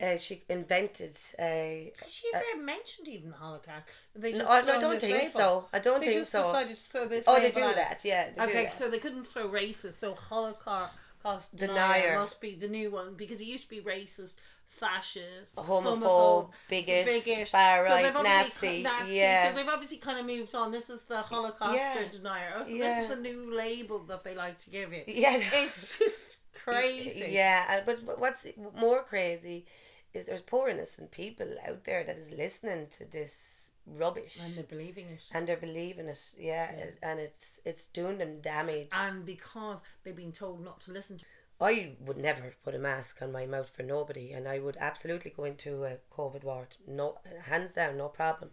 [0.00, 3.88] uh, she invented a Has she ever mentioned even the Holocaust?
[4.14, 5.30] They no, just I thrown no, don't think label.
[5.32, 5.64] so.
[5.72, 7.24] I don't They think just decided to throw this.
[7.26, 7.76] Oh, they do on it.
[7.76, 8.28] that, yeah.
[8.38, 8.74] Okay, that.
[8.74, 9.94] so they couldn't throw racist.
[9.94, 11.74] So Holocaust Denier.
[11.74, 14.34] denier must be the new one because it used to be racist,
[14.68, 19.14] fascist, Homophobe, bigot, far right, they've Nazi, Nazi.
[19.14, 19.50] yeah.
[19.50, 20.70] So they've obviously kind of moved on.
[20.70, 22.04] This is the Holocaust Yeah.
[22.10, 22.52] denier.
[22.56, 23.02] Oh, so Yeah.
[23.02, 25.08] this is the new label that they like to give it.
[25.08, 25.44] Yeah, no.
[25.54, 27.30] It's just crazy.
[27.30, 28.46] Yeah, but but what's
[28.78, 29.66] more crazy
[30.14, 34.64] is there's poor innocent people out there that is listening to this rubbish And they're
[34.64, 35.22] believing it.
[35.32, 36.20] and they're believing it.
[36.38, 36.70] Yeah,
[37.02, 38.88] and it's it's doing them damage.
[38.92, 41.24] And because they've been told not to listen to
[41.60, 45.32] I would never put a mask on my mouth for nobody, and I would absolutely
[45.36, 46.76] go into a COVID ward.
[46.86, 48.50] No, hands down, no problem.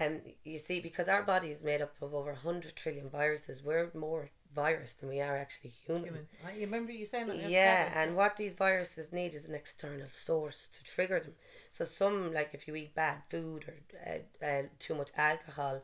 [0.00, 3.90] Um, you see, because our body is made up of over hundred trillion viruses, we're
[3.94, 6.04] more virus than we are actually human.
[6.04, 6.26] human.
[6.56, 7.50] You remember you saying that?
[7.50, 11.34] Yeah, and what these viruses need is an external source to trigger them.
[11.70, 13.76] So some, like if you eat bad food or
[14.10, 15.82] uh, uh, too much alcohol,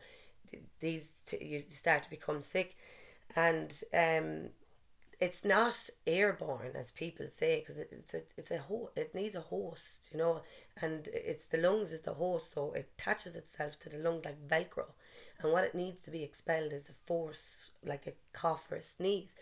[0.51, 2.77] th- these t- you start to become sick,
[3.37, 4.29] and um,
[5.21, 9.37] it's not airborne as people say because it, it's a it's a ho- it needs
[9.37, 10.41] a host, you know,
[10.81, 14.49] and it's the lungs is the host, so it attaches itself to the lungs like
[14.49, 14.87] Velcro,
[15.45, 18.83] and what it needs to be expelled is a force like a cough or a
[18.83, 19.35] sneeze.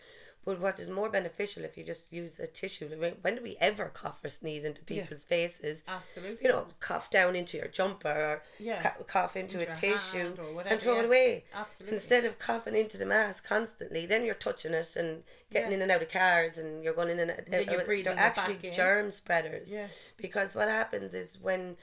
[0.43, 2.87] But what is more beneficial if you just use a tissue?
[3.21, 5.03] When do we ever cough or sneeze into Yeah.
[5.03, 5.83] people's faces?
[5.87, 6.43] Absolutely.
[6.47, 8.81] You know, cough down into your jumper or Yeah.
[9.05, 10.99] cough into, Into a tissue whatever, and throw yeah.
[11.01, 11.45] it away.
[11.53, 11.95] Absolutely.
[11.95, 15.75] Instead of coughing into the mask constantly, then you're touching it and getting Yeah.
[15.75, 17.45] in and out of cars and you're going in and out.
[17.45, 19.71] then you're uh, breathing they're actually germ spreaders.
[19.71, 19.89] Yeah.
[20.17, 21.77] Because what happens is when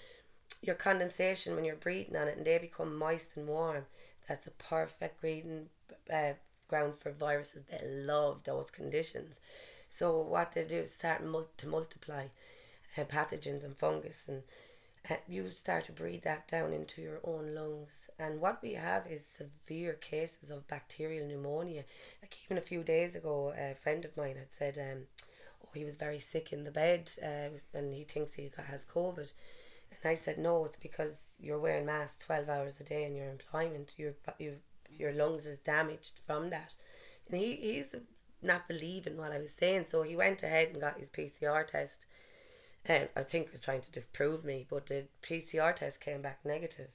[0.62, 3.86] your condensation, when you're breathing on it and they become moist and warm,
[4.28, 5.66] that's a perfect breeding
[6.12, 6.32] uh,
[6.68, 7.64] ground for viruses.
[7.70, 9.36] They love those conditions.
[9.88, 12.26] So what they do is start mul- to multiply
[12.96, 14.42] uh, pathogens and fungus and
[15.10, 18.10] uh, you start to breathe that down into your own lungs.
[18.18, 21.84] And what we have is severe cases of bacterial pneumonia.
[22.22, 25.02] Like even a few days ago, a friend of mine had said, um,
[25.64, 29.32] oh, he was very sick in the bed uh, and he thinks he has COVID.
[30.02, 33.28] And I said, no, it's because you're wearing masks 12 hours a day in your
[33.28, 33.94] employment.
[33.96, 34.54] Your, your,
[34.90, 36.74] your lungs is damaged from that.
[37.28, 37.94] And he, he's
[38.42, 39.84] not believing what I was saying.
[39.84, 42.06] So he went ahead and got his PCR test.
[42.88, 46.40] Um, I think he was trying to disprove me, but the PCR test came back
[46.44, 46.88] negative.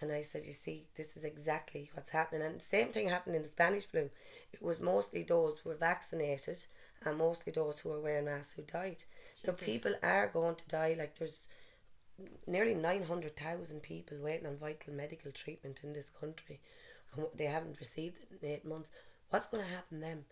[0.00, 2.42] And I said, You see, this is exactly what's happening.
[2.42, 4.10] And the same thing happened in the Spanish flu.
[4.52, 6.66] It was mostly those who were vaccinated
[7.04, 9.04] and mostly those who were wearing masks who died.
[9.46, 10.96] Now, people are going to die.
[10.98, 11.46] Like, there's
[12.46, 16.60] nearly 900,000 people waiting on vital medical treatment in this country.
[17.16, 18.90] And they haven't received it in eight months.
[19.30, 20.24] What's going to happen then?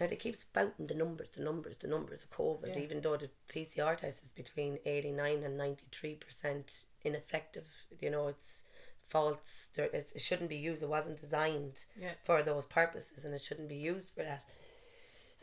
[0.00, 2.82] Now, they keep spouting the numbers, the numbers, the numbers of COVID, Yeah.
[2.82, 7.66] even though the PCR test is between 89 and 93% ineffective.
[8.00, 8.64] You know, it's
[9.06, 9.68] false.
[9.74, 10.82] There, it's, it shouldn't be used.
[10.82, 12.12] It wasn't designed Yeah.
[12.22, 14.44] for those purposes and it shouldn't be used for that.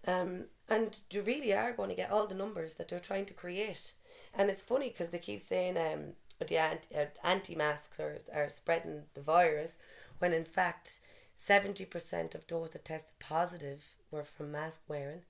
[0.08, 3.34] Um, and you really are going to get all the numbers that they're trying to
[3.34, 3.94] create.
[4.34, 6.14] And it's funny because they keep saying um,
[6.48, 9.78] the anti, uh, anti-masks are, are spreading the virus
[10.20, 11.00] when in fact
[11.38, 15.22] 70% of those that tested positive were from mask wearing,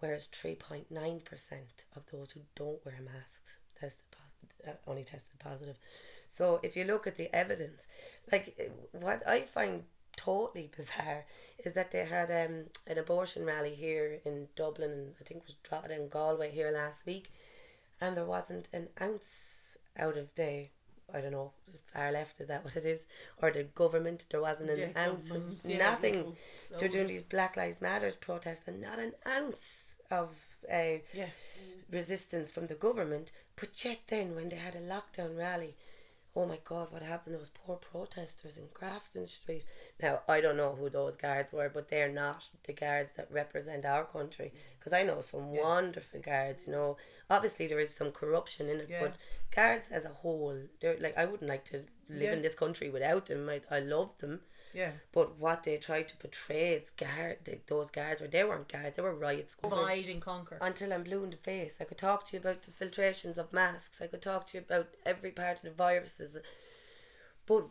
[0.00, 0.84] whereas 3.9%
[1.96, 5.78] of those who don't wear masks tested positive, uh, only tested positive.
[6.28, 7.86] So if you look at the evidence,
[8.30, 9.84] like uh, what I find
[10.16, 11.24] totally bizarre
[11.64, 15.46] is that they had um, an abortion rally here in Dublin and I think it
[15.46, 17.32] was Drogheda and Galway here last week
[18.00, 20.66] and there wasn't an ounce out of the
[21.12, 21.52] I don't know,
[21.92, 23.06] far left is that what it is?
[23.40, 26.34] Or the government, there wasn't an Yeah, ounce of yeah, nothing.
[26.78, 30.30] They're doing these Black Lives Matters protests and not an ounce of
[30.72, 31.28] uh, Yeah.
[31.90, 33.30] resistance from the government.
[33.54, 35.76] But yet then when they had a lockdown rally,
[36.36, 39.64] oh my god, what happened to those poor protesters in Grafton Street?
[40.02, 43.84] Now, I don't know who those guards were, but they're not the guards that represent
[43.84, 44.52] our country.
[44.78, 46.96] Because I know some wonderful guards, you know.
[47.30, 49.02] Obviously, there is some corruption in it, Yeah.
[49.02, 49.14] but
[49.54, 52.32] guards as a whole, they're like, I wouldn't like to live Yeah.
[52.32, 53.48] in this country without them.
[53.48, 54.40] I, I love them.
[54.74, 54.90] Yeah.
[55.12, 58.96] But what they tried to portray as guard, the, those guards were, they weren't guards,
[58.96, 60.58] they were riot squad Divide and conquer.
[60.60, 61.78] until I'm blue in the face.
[61.80, 64.02] I could talk to you about the filtrations of masks.
[64.02, 66.36] I could talk to you about every part of the viruses.
[67.46, 67.66] But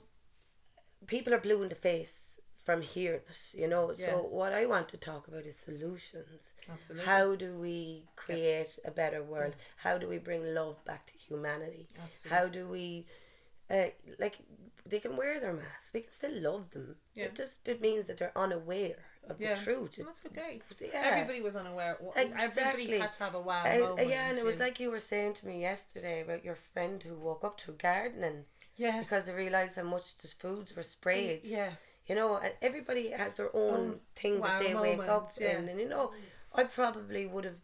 [1.06, 2.16] people are blue in the face
[2.63, 3.94] from hearing it, you know.
[3.98, 4.06] Yeah.
[4.06, 6.54] So what I want to talk about is solutions.
[6.72, 7.06] Absolutely.
[7.06, 9.56] How do we create a better world?
[9.78, 11.89] How do we bring love back to humanity?
[12.02, 12.38] Absolutely.
[12.38, 13.06] How do we
[13.70, 13.89] uh,
[14.20, 14.38] like
[14.86, 15.91] they can wear their masks.
[15.93, 16.96] We can still love them.
[17.15, 17.26] Yeah.
[17.26, 18.98] It just it means that they're unaware
[19.30, 19.54] of yeah.
[19.54, 19.98] the truth.
[19.98, 20.62] And that's okay.
[20.82, 21.02] Yeah.
[21.06, 21.98] Everybody was unaware.
[22.15, 23.00] Everybody Exactly.
[23.00, 24.10] had to have a wow I- moment.
[24.10, 27.15] yeah, and it was like you were saying to me yesterday about your friend who
[27.15, 31.41] woke up through gardening yeah, because they realised how much the foods were sprayed.
[31.43, 31.72] yeah,
[32.08, 35.60] You know, and everybody has their own thing wow that they wake moment, up yeah.
[35.60, 35.69] in.
[35.69, 36.12] And, you know,
[36.54, 37.60] I probably would have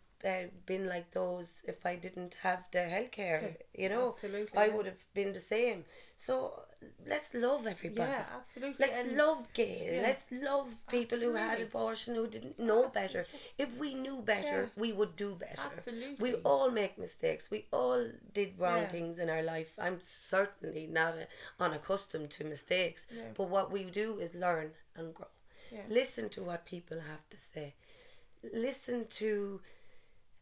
[0.65, 3.55] been like those if I didn't have the healthcare.
[3.73, 4.75] You know, absolutely, I yeah.
[4.75, 5.85] would have been the same.
[6.17, 6.63] So
[7.07, 8.11] let's love everybody.
[8.11, 8.85] yeah, absolutely.
[8.85, 9.89] Let's and love gay.
[9.93, 10.01] Yeah.
[10.01, 13.25] Let's love people who had abortion who didn't know better.
[13.57, 15.69] If we knew better, we would do better.
[15.77, 16.15] Absolutely.
[16.19, 17.49] We all make mistakes.
[17.49, 18.87] We all did wrong Yeah.
[18.89, 19.71] things in our life.
[19.79, 21.25] I'm certainly not uh
[21.63, 23.07] unaccustomed to mistakes.
[23.09, 23.23] Yeah.
[23.37, 25.27] But what we do is learn and grow.
[25.71, 25.83] Yeah.
[25.89, 27.75] Listen to what people have to say.
[28.53, 29.61] Listen to.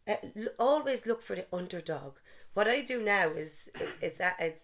[0.07, 0.15] Uh,
[0.59, 2.13] always look for the underdog.
[2.53, 3.69] What I do now is
[4.01, 4.63] it's uh, it's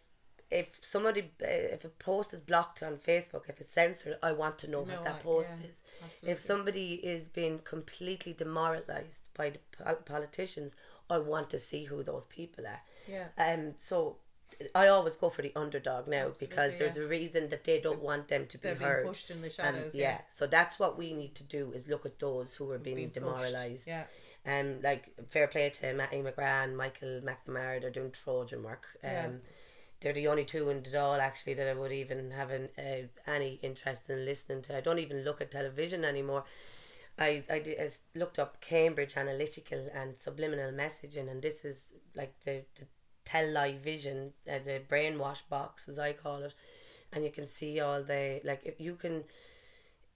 [0.49, 4.57] if somebody uh, if a post is blocked on Facebook, if it's censored, I want
[4.59, 5.81] to know what that post yeah, is.
[6.03, 6.31] absolutely.
[6.33, 9.59] If somebody is being completely demoralized by the
[10.05, 10.75] politicians,
[11.09, 12.81] I want to see who those people are.
[13.07, 13.27] Yeah.
[13.37, 13.75] Um.
[13.79, 14.17] So.
[14.75, 17.03] I always go for the underdog now because there's yeah.
[17.03, 19.05] a reason that they don't want them to be They're being heard.
[19.07, 19.95] pushed in the And, shadows.
[19.95, 22.97] yeah, so that's what we need to do is look at those who are being,
[22.97, 23.87] Being pushed, demoralized.
[23.87, 24.03] yeah.
[24.45, 27.79] Um, like fair play to Mattie McGrath, Michael McNamara.
[27.81, 28.87] They're doing Trojan work.
[29.03, 29.29] Um, Yeah.
[30.01, 33.07] they're the only two in the all actually that I would even have an, uh,
[33.25, 34.75] any interest in listening to.
[34.75, 36.43] I don't even look at television anymore.
[37.17, 42.33] I I, did, I looked up Cambridge Analytica and subliminal messaging, and this is like
[42.41, 42.85] the the
[43.23, 46.53] tell lie vision, uh, the brainwash box as I call it,
[47.13, 49.23] and you can see all the like if you can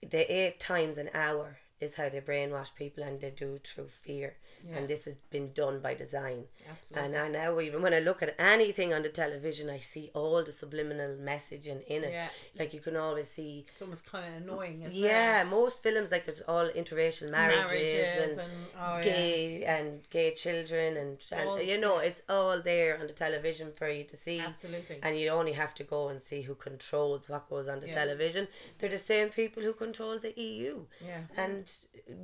[0.02, 3.88] the eight times an hour is how they brainwash people and they do it through
[3.88, 4.36] fear
[4.74, 7.16] and this has been done by design Absolutely.
[7.16, 10.42] and I now even when I look at anything on the television I see all
[10.42, 12.28] the subliminal messaging in it Yeah.
[12.58, 15.46] like you can always see It's almost kind of annoying, isn't yeah it?
[15.48, 19.02] most films like it's all interracial marriages, Marriages and, and- oh, yeah.
[19.02, 23.70] gay and gay children and, and All- you know it's all there on the television
[23.76, 24.98] for you to see Absolutely.
[25.04, 27.92] and you only have to go and see who controls what goes on the Yeah.
[27.94, 28.48] television.
[28.78, 30.86] They're the same people who control the EU.
[31.04, 31.20] Yeah.
[31.36, 31.67] And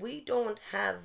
[0.00, 0.96] we don't have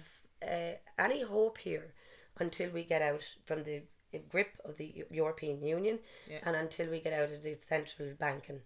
[0.41, 1.93] uh, any hope here
[2.39, 3.81] until we get out from the
[4.29, 5.99] grip of the European Union
[6.29, 6.39] Yeah.
[6.45, 8.61] and until we get out of the central banking.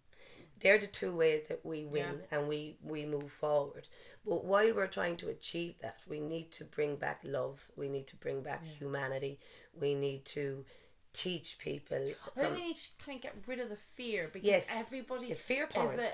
[0.61, 3.87] They're the two ways that we win and we, we move forward.
[4.25, 7.59] But while we're trying to achieve that, we need to bring back love.
[7.75, 9.39] We need to bring back humanity.
[9.77, 10.63] We need to
[11.11, 11.97] teach people.
[11.97, 14.67] I think we need to kind of get rid of the fear because Yes.
[14.71, 16.09] everybody It's fear is a,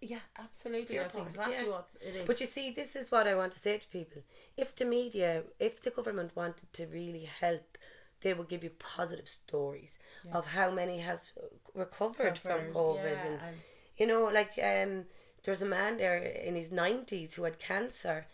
[0.00, 0.98] yeah, absolutely.
[0.98, 1.70] That's exactly yeah.
[1.70, 2.26] what it is.
[2.26, 4.22] But you see, this is what I want to say to people.
[4.56, 7.78] If the media, if the government wanted to really help,
[8.20, 9.98] they would give you positive stories
[10.32, 11.32] of how many has
[11.74, 13.04] recovered from COVID.
[13.04, 13.56] yeah, and,
[13.96, 15.04] you know, like um,
[15.44, 18.26] there's a man there in his 90s who had cancer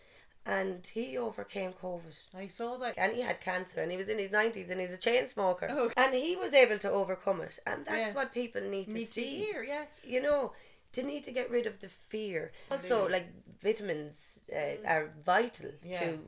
[0.45, 2.17] and he overcame COVID.
[2.33, 2.95] I saw that.
[2.97, 5.67] And he had cancer and he was in his 90s and he's a chain smoker.
[5.69, 5.91] Oh.
[5.95, 7.59] And he was able to overcome it.
[7.65, 8.13] And that's Yeah.
[8.13, 9.85] what people need to Need to see hear, yeah.
[10.03, 10.53] you know,
[10.93, 12.51] they need to get rid of the fear.
[12.71, 13.27] Also, like
[13.61, 15.99] vitamins uh, are vital Yeah.
[15.99, 16.19] to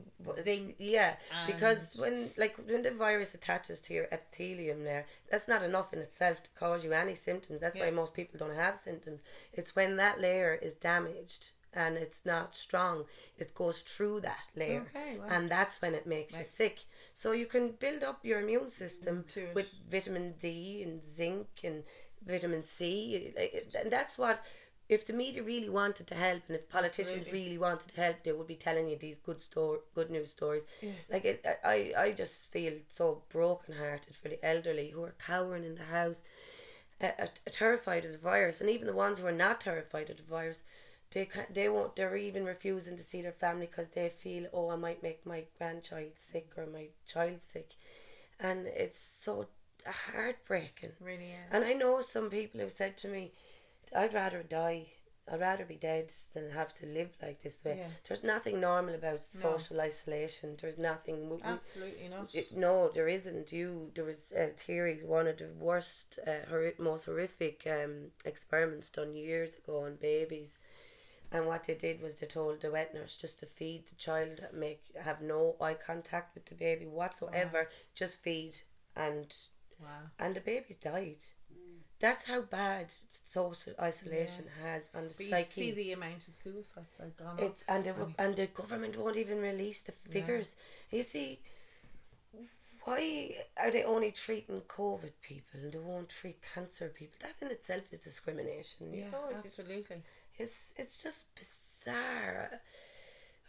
[0.42, 5.62] Zinc Yeah, because when like when the virus attaches to your epithelium, there, that's not
[5.62, 7.60] enough in itself to cause you any symptoms.
[7.60, 9.20] That's why most people don't have symptoms.
[9.52, 13.04] It's when that layer is damaged and it's not strong,
[13.36, 15.26] it goes through that layer, Okay, wow.
[15.28, 16.84] and that's when it makes you sick.
[17.12, 21.84] So you can build up your immune system To with vitamin D and zinc and
[22.24, 23.32] vitamin C.
[23.36, 24.42] Like, And that's what,
[24.88, 27.32] if the media really wanted to help and if politicians Absolutely.
[27.32, 30.62] really wanted to help, they would be telling you these good store, good news stories.
[31.10, 35.74] Like it, I, I just feel so brokenhearted for the elderly who are cowering in
[35.76, 36.22] the house,
[37.00, 40.16] uh, uh, terrified of the virus, and even the ones who are not terrified of
[40.16, 40.62] the virus.
[41.10, 44.70] They, ca- they won't they're even refusing to see their family because they feel oh
[44.70, 47.70] I might make my grandchild sick or my child sick
[48.40, 49.46] and it's so
[49.90, 50.92] heartbreaking.
[51.00, 51.48] Really is.
[51.50, 53.32] And I know some people have said to me,
[53.94, 54.86] I'd rather die.
[55.30, 57.76] I'd rather be dead than have to live like this way.
[57.78, 57.88] Yeah.
[58.06, 59.40] There's nothing normal about No.
[59.40, 60.56] social isolation.
[60.60, 61.28] There's nothing.
[61.28, 62.32] we- Absolutely not.
[62.34, 63.50] it, no, there isn't.
[63.52, 68.88] You there was a theory, one of the worst, uh, horri- most horrific um, experiments
[68.88, 70.58] done years ago on babies,
[71.32, 74.40] and what they did was they told the wet nurse just to feed the child,
[74.52, 78.54] make have no eye contact with the baby whatsoever, just feed,
[78.94, 79.34] and
[79.82, 79.88] wow.
[80.18, 81.16] and the babies died.
[81.98, 82.92] That's how bad
[83.32, 85.44] social isolation has on the But you psyche.
[85.44, 87.74] see the amount of suicides that gone It's up.
[87.76, 90.56] and the and the government won't even release the figures.
[90.90, 91.40] You see,
[92.84, 97.16] why are they only treating COVID people and they won't treat cancer people?
[97.20, 98.92] That in itself is discrimination.
[98.92, 99.30] Yeah, know?
[99.34, 100.02] Absolutely.
[100.36, 102.60] It's it's just bizarre.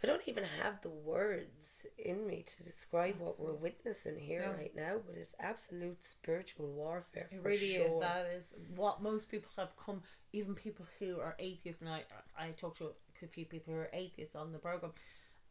[0.04, 4.52] I don't even have the words in me to describe what we're witnessing here No.
[4.58, 7.28] right now, but it's absolute spiritual warfare.
[7.32, 7.88] It for really sure.
[7.88, 8.00] is.
[8.00, 10.04] That is what most people have come.
[10.34, 12.04] Even people who are atheists, and I,
[12.38, 12.92] I talked to
[13.24, 14.92] a few people who are atheists on the program,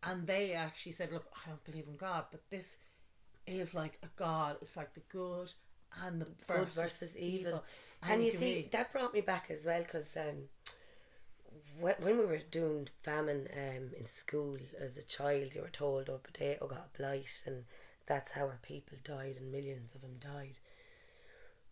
[0.05, 2.79] and they actually said, "Look, I don't believe in God, but this
[3.49, 4.59] is like a God.
[4.63, 5.53] It's like the good
[6.05, 7.65] and the good versus, versus evil.
[8.03, 10.49] And, And you see, really- that brought me back as well because um,
[11.79, 16.09] when, when we were doing famine um, in school as a child, you were told,
[16.09, 17.65] oh, potato got a blight, and
[18.07, 20.57] that's how our people died, and millions of them died.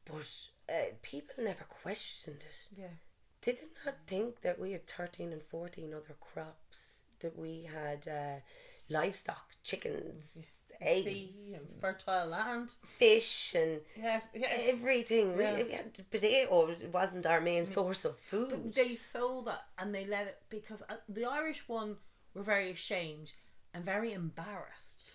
[0.04, 2.68] But uh, people never questioned it.
[2.76, 2.96] yeah,
[3.42, 8.06] They did not think that we had 13 and 14 other crops, that we had
[8.06, 8.40] uh,
[8.88, 10.38] livestock, chickens,
[10.84, 12.72] eggs, sea and fertile land.
[12.98, 14.48] fish, and Yeah, yeah.
[14.50, 15.38] everything.
[15.38, 15.56] Yeah.
[15.56, 18.50] We, we had potato it wasn't our main source of food.
[18.50, 21.96] But they sold that and they let it because uh, the Irish one
[22.34, 23.32] were very ashamed
[23.72, 25.14] and very embarrassed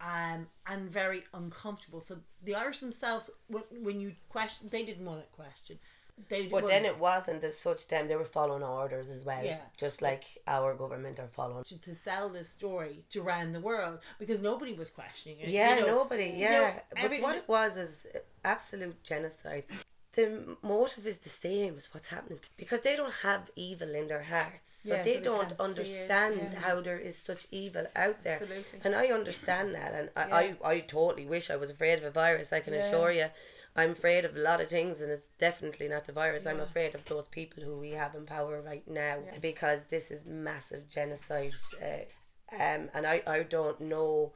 [0.00, 2.00] um, and very uncomfortable.
[2.00, 5.78] So the Irish themselves, when, when you question, they didn't want to question.
[6.28, 8.06] They but then it wasn't as such them.
[8.06, 9.44] They were following orders as well.
[9.44, 9.58] Yeah.
[9.76, 11.64] Just like our government are following.
[11.64, 15.48] to, to sell this story to around the world because nobody was questioning it.
[15.48, 15.86] Yeah, you know.
[15.98, 16.26] nobody.
[16.26, 16.50] you Yeah,
[16.96, 18.06] know, but what it was is
[18.44, 19.64] absolute genocide.
[20.12, 24.22] The motive is the same as what's happening because they don't have evil in their
[24.22, 26.60] hearts, so Yeah, they so they don't can't see it, understand yeah.
[26.60, 28.34] how there is such evil out there.
[28.34, 28.78] Absolutely.
[28.84, 30.54] And I understand that, and I, Yeah.
[30.62, 32.52] I, I totally wish I was afraid of a virus.
[32.52, 33.26] I can assure you,
[33.76, 36.46] I'm afraid of a lot of things, and it's definitely not the virus.
[36.46, 39.38] I'm afraid of those people who we have in power right now Yeah.
[39.40, 42.04] because this is massive genocide, uh,
[42.54, 44.32] um, and I, I don't know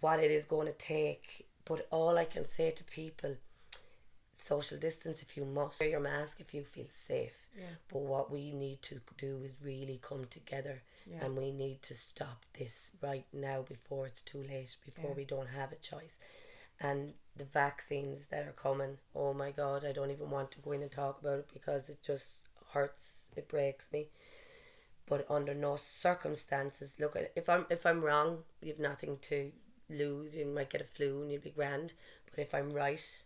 [0.00, 1.46] what it is going to take.
[1.66, 3.36] But all I can say to people,
[4.38, 7.46] social distance if you must, wear your mask if you feel safe.
[7.58, 7.64] Yeah.
[7.92, 11.24] But what we need to do is really come together, Yeah.
[11.24, 15.16] and we need to stop this right now before it's too late, before Yeah.
[15.16, 16.16] we don't have a choice.
[16.80, 20.72] And the vaccines that are coming, oh my god, I don't even want to go
[20.72, 24.08] in and talk about it because it just hurts, it breaks me.
[25.06, 29.52] But under no circumstances look at if I'm if I'm wrong you've nothing to
[29.88, 30.34] lose.
[30.34, 31.92] You might get a flu and you'd be grand
[32.28, 33.22] but if I'm right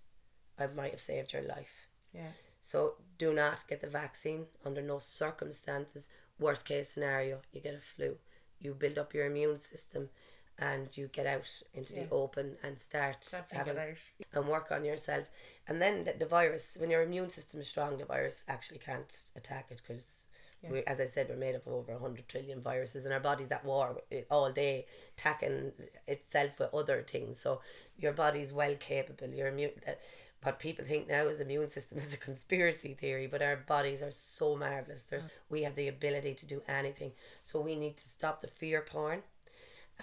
[0.59, 1.89] I might have saved your life.
[2.13, 2.33] Yeah.
[2.61, 6.09] so do not get the vaccine under no circumstances.
[6.39, 8.17] Worst case scenario you get a flu.
[8.59, 10.11] You build up your immune system
[10.61, 12.05] and you get out into Yeah.
[12.05, 13.97] the open and start having out.
[14.35, 15.31] and work on yourself.
[15.67, 19.25] And then the, the virus, when your immune system is strong, the virus actually can't
[19.35, 20.07] attack it because,
[20.63, 20.83] Yeah.
[20.87, 23.65] as I said, we're made up of over 100 trillion viruses and our body's at
[23.65, 24.87] war all day,
[25.17, 25.73] attacking
[26.07, 27.41] itself with other things.
[27.41, 27.63] So
[27.99, 29.29] your body's well capable.
[29.29, 29.73] Your immune.
[29.87, 29.93] Uh,
[30.43, 34.03] what people think now is the immune system is a conspiracy theory, but our bodies
[34.03, 35.03] are so marvelous.
[35.03, 37.13] There's we have the ability to do anything.
[37.43, 39.23] So we need to stop the fear porn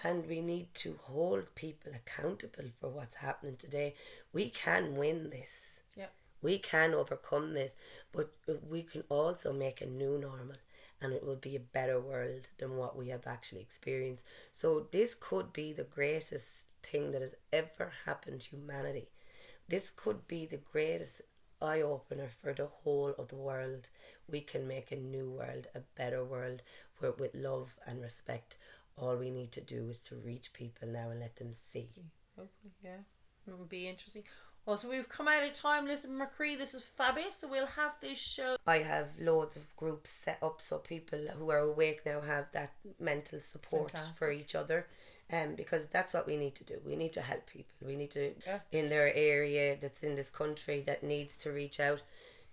[0.04, 3.96] and we need to hold people accountable for what's happening today.
[4.34, 5.82] We can win this.
[5.96, 6.12] Yep.
[6.42, 7.74] We can overcome this,
[8.12, 8.32] but
[8.70, 10.58] we can also make a new normal
[11.02, 14.26] and it will be a better world than what we have actually experienced.
[14.52, 19.10] So this could be the greatest thing that has ever happened to humanity.
[19.68, 21.22] This could be the greatest
[21.62, 23.90] eye opener for the whole of the world.
[24.30, 26.62] We can make a new world, a better world
[27.00, 28.58] where with love and respect.
[28.98, 31.88] All we need to do is to reach people now and let them see.
[32.36, 33.02] Hopefully, yeah.
[33.48, 34.24] It would be interesting.
[34.66, 35.86] Well, so we've come out of time.
[35.88, 37.38] Listen, Mo Chroi, this is fabulous.
[37.40, 38.58] So we'll have this show.
[38.66, 42.74] I have loads of groups set up so people who are awake now have that
[43.00, 44.88] mental support for each other.
[45.32, 46.80] Um, because that's what we need to do.
[46.86, 47.76] We need to help people.
[47.86, 48.60] We need to Yeah.
[48.72, 52.02] in their area that's in this country that needs to reach out.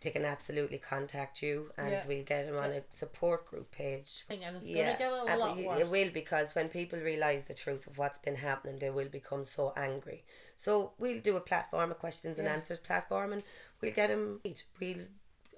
[0.05, 2.07] They can absolutely contact you and Yeah.
[2.07, 4.25] we'll get them on a support group page.
[4.29, 5.81] And it's gonna get a lot worse.
[5.81, 9.45] It will because when people realise the truth of what's been happening, they will become
[9.47, 10.25] so angry.
[10.57, 13.43] So we'll do a platform, a questions and answers platform, and
[13.81, 14.41] we'll get them.
[14.81, 15.01] We'll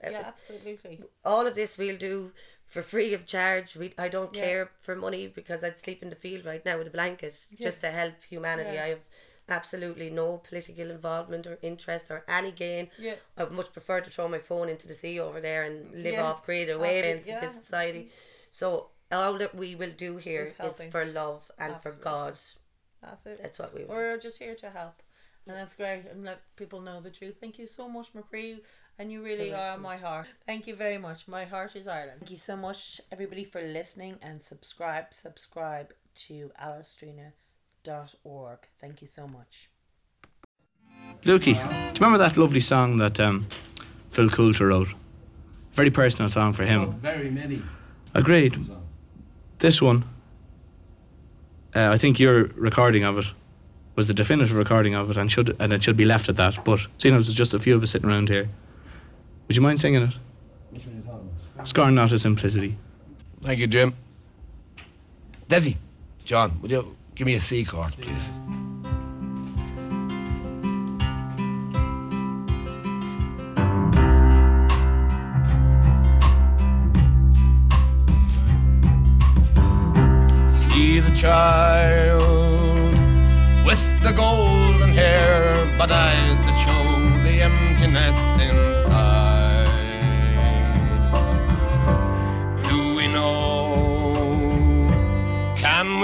[0.05, 1.03] uh, Yeah, absolutely.
[1.25, 2.33] all of this we'll do
[2.69, 3.75] for free of charge.
[3.77, 4.45] We I don't Yeah.
[4.45, 7.81] care for money because I'd sleep in the field right now with a blanket just
[7.81, 8.75] to help humanity.
[8.75, 8.85] Yeah.
[8.85, 9.05] I have
[9.49, 12.89] absolutely no political involvement or interest or any gain.
[12.99, 13.15] Yeah.
[13.37, 16.15] I would much prefer to throw my phone into the sea over there and live
[16.15, 16.25] Yeah.
[16.25, 17.41] off grid away in yeah.
[17.41, 18.11] this society.
[18.51, 22.01] So all that we will do here is for love and Absolutely.
[22.01, 22.39] for God.
[23.03, 23.41] That's it.
[23.41, 23.95] That's what we will.
[23.95, 25.03] We're just here to help.
[25.47, 26.07] And that's great.
[26.11, 27.37] And let people know the truth.
[27.41, 28.61] Thank you so much, Mo Chroi.
[28.99, 30.27] And you really You're my heart.
[30.47, 31.29] Thank you very much.
[31.29, 32.21] My heart is Ireland.
[32.21, 35.13] Thank you so much, everybody, for listening and subscribe.
[35.13, 35.93] Subscribe
[36.27, 36.51] to
[37.87, 38.59] alistrina.org.
[38.81, 39.69] Thank you so much.
[41.25, 43.47] Lukey, do you remember that lovely song that um,
[44.11, 44.89] Phil Coulter wrote?
[45.73, 46.93] Very personal song for him.
[47.01, 47.63] Very many.
[48.15, 48.59] Agreed.
[49.59, 50.05] This one,
[51.75, 53.27] uh, I think your recording of it
[53.95, 56.65] was the definitive recording of it, and should and it should be left at that.
[56.65, 58.49] But seeing as there's just a few of us sitting around here,
[59.47, 60.15] would you mind singing it?
[60.71, 61.65] Which one are you?
[61.65, 62.77] Scorn not his simplicity.
[63.43, 63.95] Thank you, Jim.
[65.49, 65.77] Desi,
[66.25, 68.31] John, would you give me a C chord, please?
[80.51, 82.23] See the child
[83.65, 88.96] with the golden hair, but eyes that show the emptiness inside.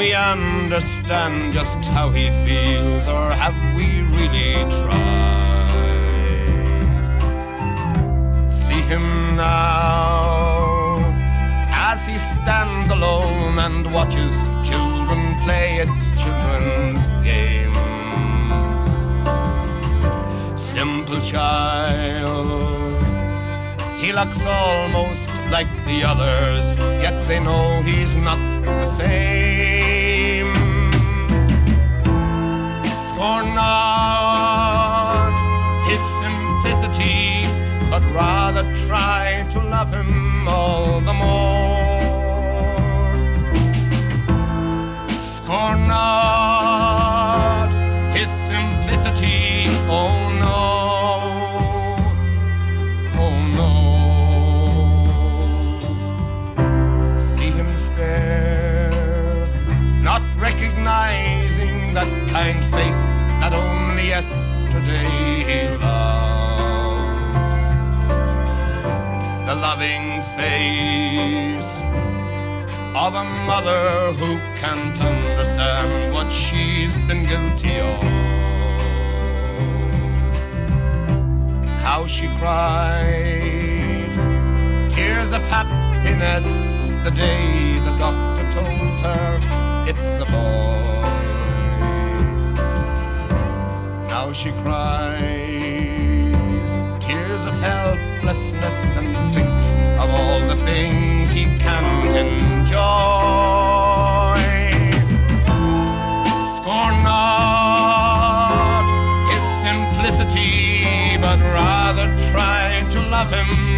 [0.02, 3.86] We understand just how he feels, or have we
[4.16, 4.98] really tried?
[8.50, 10.98] See him now
[11.70, 14.34] as he stands alone and watches
[14.68, 15.90] children play at
[16.22, 17.76] children's game.
[20.58, 23.04] Simple child,
[24.00, 26.66] he looks almost like the others,
[27.04, 29.91] yet they know he's not the same.
[33.22, 35.30] Scorn not
[35.86, 37.46] his simplicity,
[37.88, 42.00] but rather try to love him all the more.
[45.36, 46.61] Scorn not
[74.62, 78.00] can't understand what she's been guilty of.
[81.82, 84.12] How she cried
[84.88, 89.40] tears of happiness the day the doctor told her
[89.90, 91.02] it's a boy.
[94.06, 94.91] Now she cries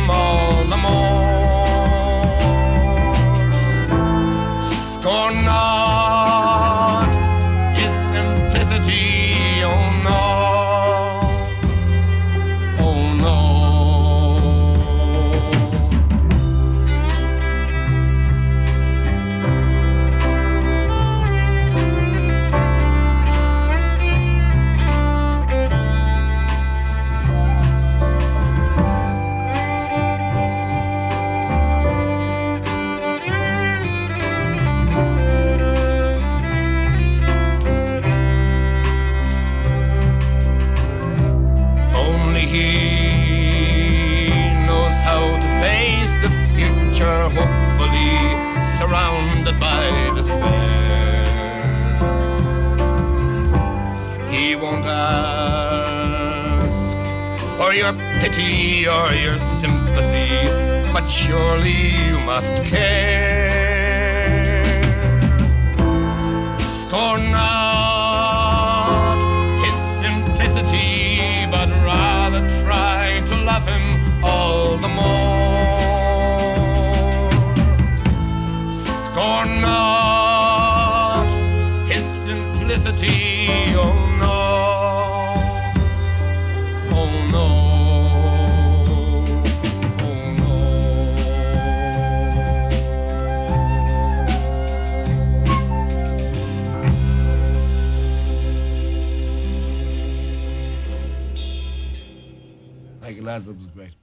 [0.07, 0.44] more.